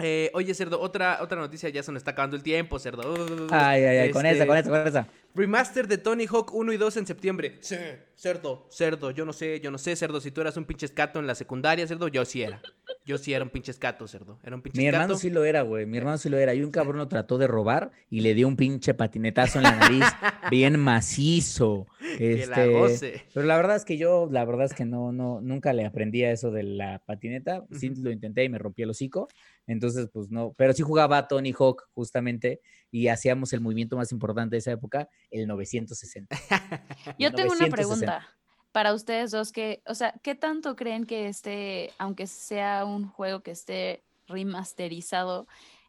[0.00, 3.14] Eh, oye, Cerdo, otra, otra noticia, ya se nos está acabando el tiempo, Cerdo.
[3.50, 5.08] Ay, ay, ay, con Este, esa, con esa, con esa.
[5.34, 7.58] Remaster de Tony Hawk 1 y 2 en septiembre.
[7.60, 7.76] Sí,
[8.14, 11.18] cerdo, cerdo, yo no sé, yo no sé, cerdo, si tú eras un pinche escato
[11.18, 12.62] en la secundaria, cerdo, yo sí era.
[13.04, 14.38] Yo sí era un pinche escato, cerdo.
[14.42, 15.84] Era un pinche Mi hermano sí lo era, güey.
[15.84, 16.54] Mi hermano sí lo era.
[16.54, 19.76] Y un cabrón lo trató de robar y le dio un pinche patinetazo en la
[19.76, 20.04] nariz,
[20.50, 21.86] bien macizo.
[22.16, 23.22] Que la Este, goce.
[23.34, 26.22] Pero la verdad es que yo, la verdad es que no, no, nunca le aprendí
[26.24, 27.66] a eso de la patineta.
[27.72, 29.28] Sí lo intenté y me rompí el hocico.
[29.66, 30.54] Entonces, pues no.
[30.56, 32.60] Pero sí jugaba a Tony Hawk, justamente,
[32.94, 36.36] y hacíamos el movimiento más importante de esa época, el 960.
[37.18, 37.74] Yo tengo una 960.
[37.74, 38.28] pregunta
[38.70, 43.40] para ustedes dos que, o sea, ¿qué tanto creen que este, aunque sea un juego
[43.40, 45.48] que esté remasterizado,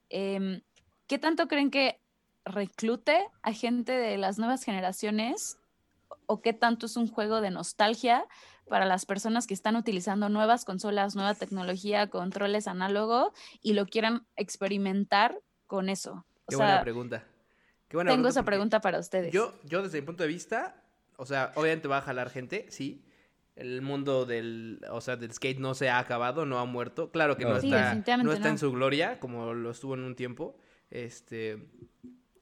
[0.10, 0.62] em,
[1.06, 2.02] qué tanto creen que
[2.44, 5.60] reclute a gente de las nuevas generaciones
[6.26, 8.26] o qué tanto es un juego de nostalgia
[8.68, 14.26] para las personas que están utilizando nuevas consolas, nueva tecnología, controles análogos y lo quieran
[14.36, 16.26] experimentar con eso?
[16.46, 17.24] O Qué sea, buena pregunta.
[17.88, 19.34] Qué buena tengo esa pregunta para ustedes.
[19.34, 20.84] Yo, yo desde mi punto de vista,
[21.18, 23.06] o sea, obviamente va a jalar gente, sí.
[23.56, 27.10] El mundo del, o sea, del skate no se ha acabado, no ha muerto.
[27.12, 27.62] Claro que no, No.
[27.62, 28.52] Sí, está, definitivamente no está no.
[28.52, 30.58] en su gloria, como lo estuvo en un tiempo.
[30.92, 31.70] Este,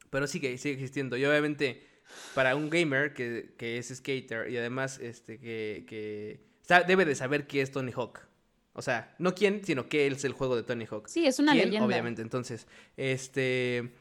[0.09, 1.15] pero sigue, sigue existiendo.
[1.15, 1.85] Y obviamente,
[2.33, 6.45] para un gamer que, que es skater y además este, que, que
[6.87, 8.27] debe de saber qué es Tony Hawk.
[8.73, 11.07] O sea, no quién, sino qué es el juego de Tony Hawk.
[11.07, 11.65] Sí, es una ¿Quién?
[11.65, 11.85] leyenda.
[11.87, 13.91] Obviamente, entonces, este...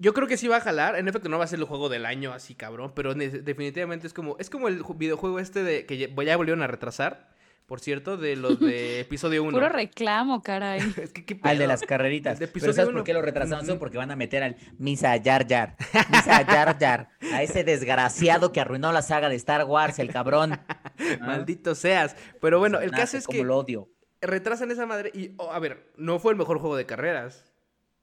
[0.00, 0.96] Yo creo que sí va a jalar.
[0.96, 2.92] En efecto, no va a ser el juego del año así, cabrón.
[2.94, 4.36] Pero definitivamente es como...
[4.38, 5.86] Es como el ju- videojuego este de...
[5.86, 7.36] Que ya volvieron a retrasar.
[7.66, 9.50] Por cierto, de los de episodio 1.
[9.50, 10.80] Puro reclamo, caray.
[11.02, 12.38] es que qué Al de las carreritas.
[12.38, 12.98] De Pero ¿sabes uno.
[12.98, 13.68] por qué lo retrasaron?
[13.68, 13.78] Ujú.
[13.80, 15.76] Porque van a meter al Misa Yar Yar.
[16.10, 17.08] Misa Yar Yar.
[17.32, 20.58] A ese desgraciado que arruinó la saga de Star Wars, el cabrón.
[21.20, 22.16] Maldito seas.
[22.40, 23.88] Pero bueno, el caso es como que lo odio.
[24.20, 25.34] retrasan esa madre y...
[25.36, 27.44] oh, a ver, no fue el mejor juego de carreras.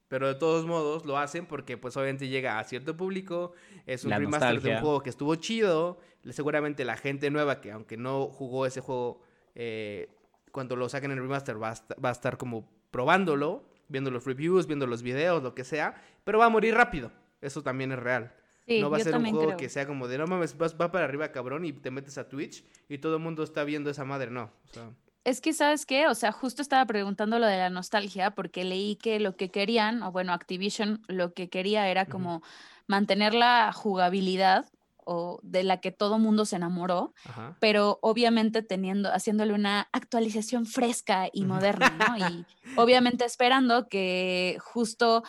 [0.07, 3.53] Pero de todos modos lo hacen porque pues obviamente llega a cierto público,
[3.87, 7.71] es un La remaster de un juego que estuvo chido, seguramente la gente nueva que
[7.71, 9.21] aunque no jugó ese juego,
[9.55, 10.09] eh,
[10.51, 14.25] cuando lo saquen en el remaster va a, va a estar como probándolo, viendo los
[14.25, 17.99] reviews, viendo los videos, lo que sea, pero va a morir rápido, eso también es
[17.99, 18.31] real.
[18.67, 19.57] Sí, no va a ser un juego creo.
[19.57, 22.27] que sea como de no mames, vas, va para arriba cabrón y te metes a
[22.27, 24.51] Twitch y todo el mundo está viendo esa madre, no.
[24.69, 24.91] O sea,
[25.23, 26.07] Es que, ¿sabes qué?
[26.07, 30.01] O sea, justo estaba preguntando lo de la nostalgia porque leí que lo que querían,
[30.03, 32.41] o bueno, Activision lo que quería era como
[32.87, 34.65] mantener la jugabilidad
[35.05, 37.55] o de la que todo mundo se enamoró, ajá.
[37.59, 42.17] pero obviamente teniendo, haciéndole una actualización fresca y moderna, ¿no?
[42.17, 42.45] Y
[42.75, 45.23] obviamente esperando que justo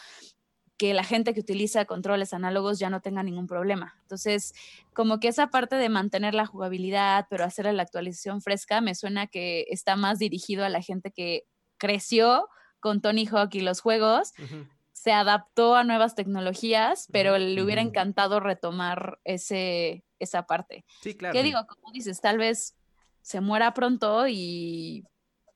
[0.76, 3.96] que la gente que utiliza controles análogos ya no tenga ningún problema.
[4.02, 4.52] Entonces,
[4.92, 9.26] como que esa parte de mantener la jugabilidad, pero hacerle la actualización fresca, me suena
[9.26, 11.44] que está más dirigido a la gente que
[11.78, 12.48] creció
[12.80, 14.32] con Tony Hawk y los juegos,
[14.92, 20.84] se adaptó a nuevas tecnologías, pero le hubiera encantado retomar ese, esa parte.
[21.00, 21.32] Sí, claro.
[21.32, 21.58] ¿Qué digo?
[21.66, 22.76] Como dices, tal vez
[23.22, 25.04] se muera pronto y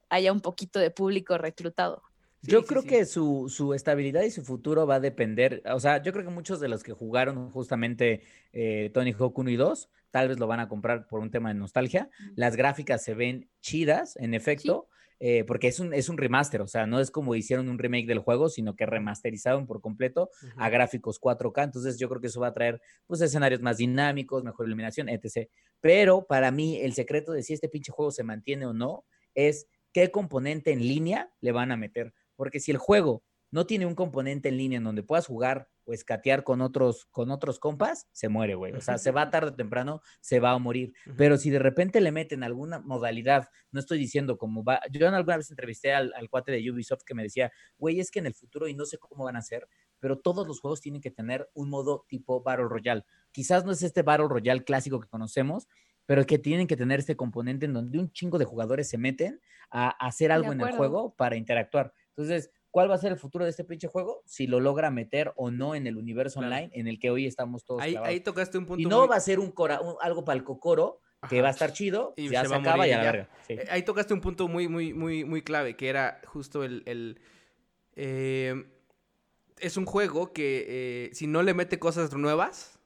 [0.08, 2.02] haya un poquito de público reclutado.
[2.42, 2.88] Sí, yo sí, creo sí.
[2.88, 6.30] que su, su estabilidad y su futuro va a depender, o sea, yo creo que
[6.30, 8.22] muchos de los que jugaron justamente
[8.52, 11.50] eh, Tony Hawk 1 y 2, tal vez lo van a comprar por un tema
[11.50, 12.10] de nostalgia.
[12.34, 14.88] Las gráficas se ven chidas, en efecto,
[15.22, 18.06] eh, porque es un, es un remaster, o sea, no es como hicieron un remake
[18.06, 22.40] del juego, sino que remasterizaron por completo a gráficos 4K, entonces yo creo que eso
[22.40, 25.50] va a traer pues escenarios más dinámicos, mejor iluminación, etc.
[25.82, 29.66] Pero para mí el secreto de si este pinche juego se mantiene o no es
[29.92, 33.94] qué componente en línea le van a meter, porque si el juego no tiene un
[33.94, 38.30] componente en línea en donde puedas jugar o escatear con otros, con otros compas, se
[38.30, 38.72] muere, güey.
[38.72, 40.94] O sea, se va tarde o temprano, se va a morir.
[41.18, 44.80] Pero si de repente le meten alguna modalidad, no estoy diciendo cómo va.
[44.90, 48.20] Yo alguna vez entrevisté al, al cuate de Ubisoft que me decía, güey, es que
[48.20, 49.68] en el futuro, y no sé cómo van a ser,
[49.98, 53.04] pero todos los juegos tienen que tener un modo tipo Battle Royale.
[53.32, 55.68] Quizás no es este Battle Royale clásico que conocemos,
[56.06, 59.40] pero que tienen que tener este componente en donde un chingo de jugadores se meten
[59.70, 61.92] a, hacer algo en el juego para interactuar.
[62.22, 64.22] Entonces, ¿cuál va a ser el futuro de este pinche juego?
[64.26, 66.54] Si lo logra meter o no en el universo Claro.
[66.54, 69.08] online en el que hoy estamos todos Ahí, ahí tocaste un punto Y no muy-
[69.08, 72.14] va a ser un cora- un- algo para el cocoro que va a estar chido,
[72.16, 73.28] Y ya se acaba morir y a la verga.
[73.46, 73.52] Sí.
[73.54, 76.82] Eh, Ahí tocaste un punto muy, muy, muy, muy clave, que era justo el...
[76.86, 77.20] el,
[77.96, 78.54] eh,
[79.58, 82.78] es un juego que eh, si no le mete cosas nuevas,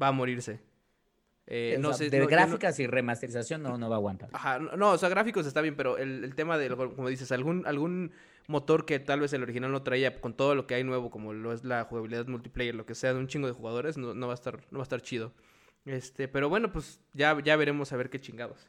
[0.00, 0.60] va a morirse.
[1.48, 3.98] Eh, no sea, sé, de no- yo no- gráficas y remasterización no, no va a
[3.98, 4.28] aguantar.
[4.32, 7.32] Ajá, no, no, o sea, gráficos está bien, pero el, el tema del, como dices,
[7.32, 8.12] algún, algún
[8.46, 11.32] motor que tal vez el original no traía con todo lo que hay nuevo, como
[11.32, 14.26] lo es la jugabilidad multiplayer, lo que sea, de un chingo de jugadores, no, no
[14.26, 15.32] va a estar, no va a estar chido.
[15.84, 18.68] Este, pero bueno, pues ya, ya veremos a ver qué chingados.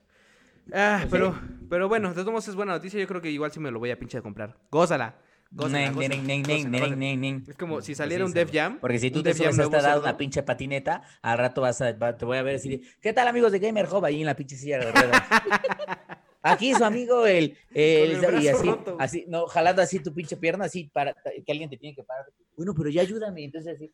[0.71, 3.59] Ah, pero, pero bueno, de todos modos es buena noticia, yo creo que igual sí
[3.59, 4.57] me lo voy a pinche comprar.
[4.69, 5.15] Gózala.
[5.51, 8.51] Es como si Pues saliera un Def.
[8.53, 8.77] Jam.
[8.79, 12.17] Porque si tú te subes a esta edad una pinche patineta, al rato vas a,
[12.17, 14.55] te voy a ver decir, ¿qué tal amigos de Gamer Hub ahí en la pinche
[14.55, 15.21] silla de ruedas?
[16.43, 18.97] Aquí su amigo el, el- Con el y así, roto.
[18.99, 22.25] así, no, jalando así tu pinche pierna, así para que alguien te tiene que parar.
[22.57, 23.91] Bueno, pero ya ayúdame, entonces así.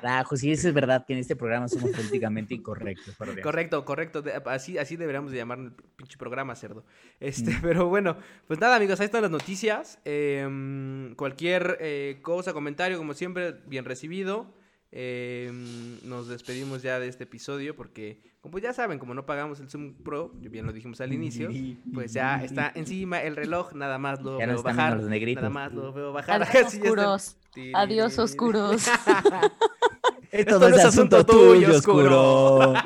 [0.01, 3.15] Carajo, sí, eso es verdad que en este programa somos políticamente incorrectos.
[3.41, 4.23] Correcto, correcto.
[4.45, 6.85] Así, así deberíamos de llamar el pinche programa, cerdo.
[7.19, 7.61] Este, Mm.
[7.61, 8.17] pero bueno,
[8.47, 9.99] pues nada, amigos, ahí están las noticias.
[10.05, 14.53] Em, cualquier eh, cosa, comentario, como siempre, bien recibido.
[14.91, 19.69] Em, nos despedimos ya de este episodio porque, como ya saben, como no pagamos el
[19.69, 21.49] Zoom Pro, bien lo dijimos al inicio,
[21.93, 24.97] pues ya está encima el reloj, nada más lo Ya veo bajar.
[24.97, 25.41] los negritos.
[25.43, 26.41] Nada más lo veo bajar.
[26.43, 26.83] Adiós está.
[26.85, 27.37] oscuros.
[27.73, 28.87] Adiós oscuros.
[30.31, 32.73] Esto no es asunto tuyo, oscuro.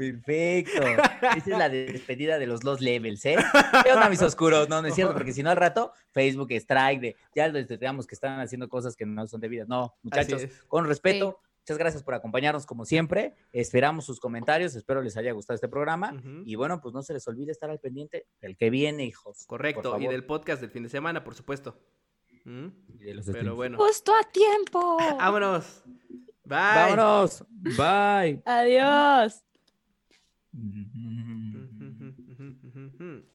[0.00, 0.82] Perfecto.
[0.82, 3.36] Esa es la despedida de los Lost Levels, ¿eh?
[3.84, 4.66] ¿Qué onda, mis oscuros?
[4.66, 8.06] No, no es cierto, porque si no al rato Facebook strike de ya les digamos
[8.06, 9.68] que están haciendo cosas que no son debidas.
[9.68, 11.38] No, muchachos, con respeto.
[11.58, 13.34] Muchas gracias por acompañarnos como siempre.
[13.52, 14.74] Esperamos sus comentarios.
[14.74, 16.14] Espero les haya gustado este programa.
[16.46, 19.44] Y bueno, pues no se les olvide estar al pendiente del que viene, hijos.
[19.46, 21.78] Correcto, y del podcast del fin de semana, por supuesto.
[22.44, 22.68] ¿Mm?
[22.98, 23.56] Y de los Pero streams.
[23.56, 23.76] bueno.
[23.76, 24.96] Justo a tiempo.
[25.18, 25.84] Vámonos.
[26.44, 26.96] Bye.
[26.96, 27.44] Vámonos.
[27.76, 28.42] Bye.
[28.46, 29.44] Adiós.
[30.56, 31.49] Mm-hmm.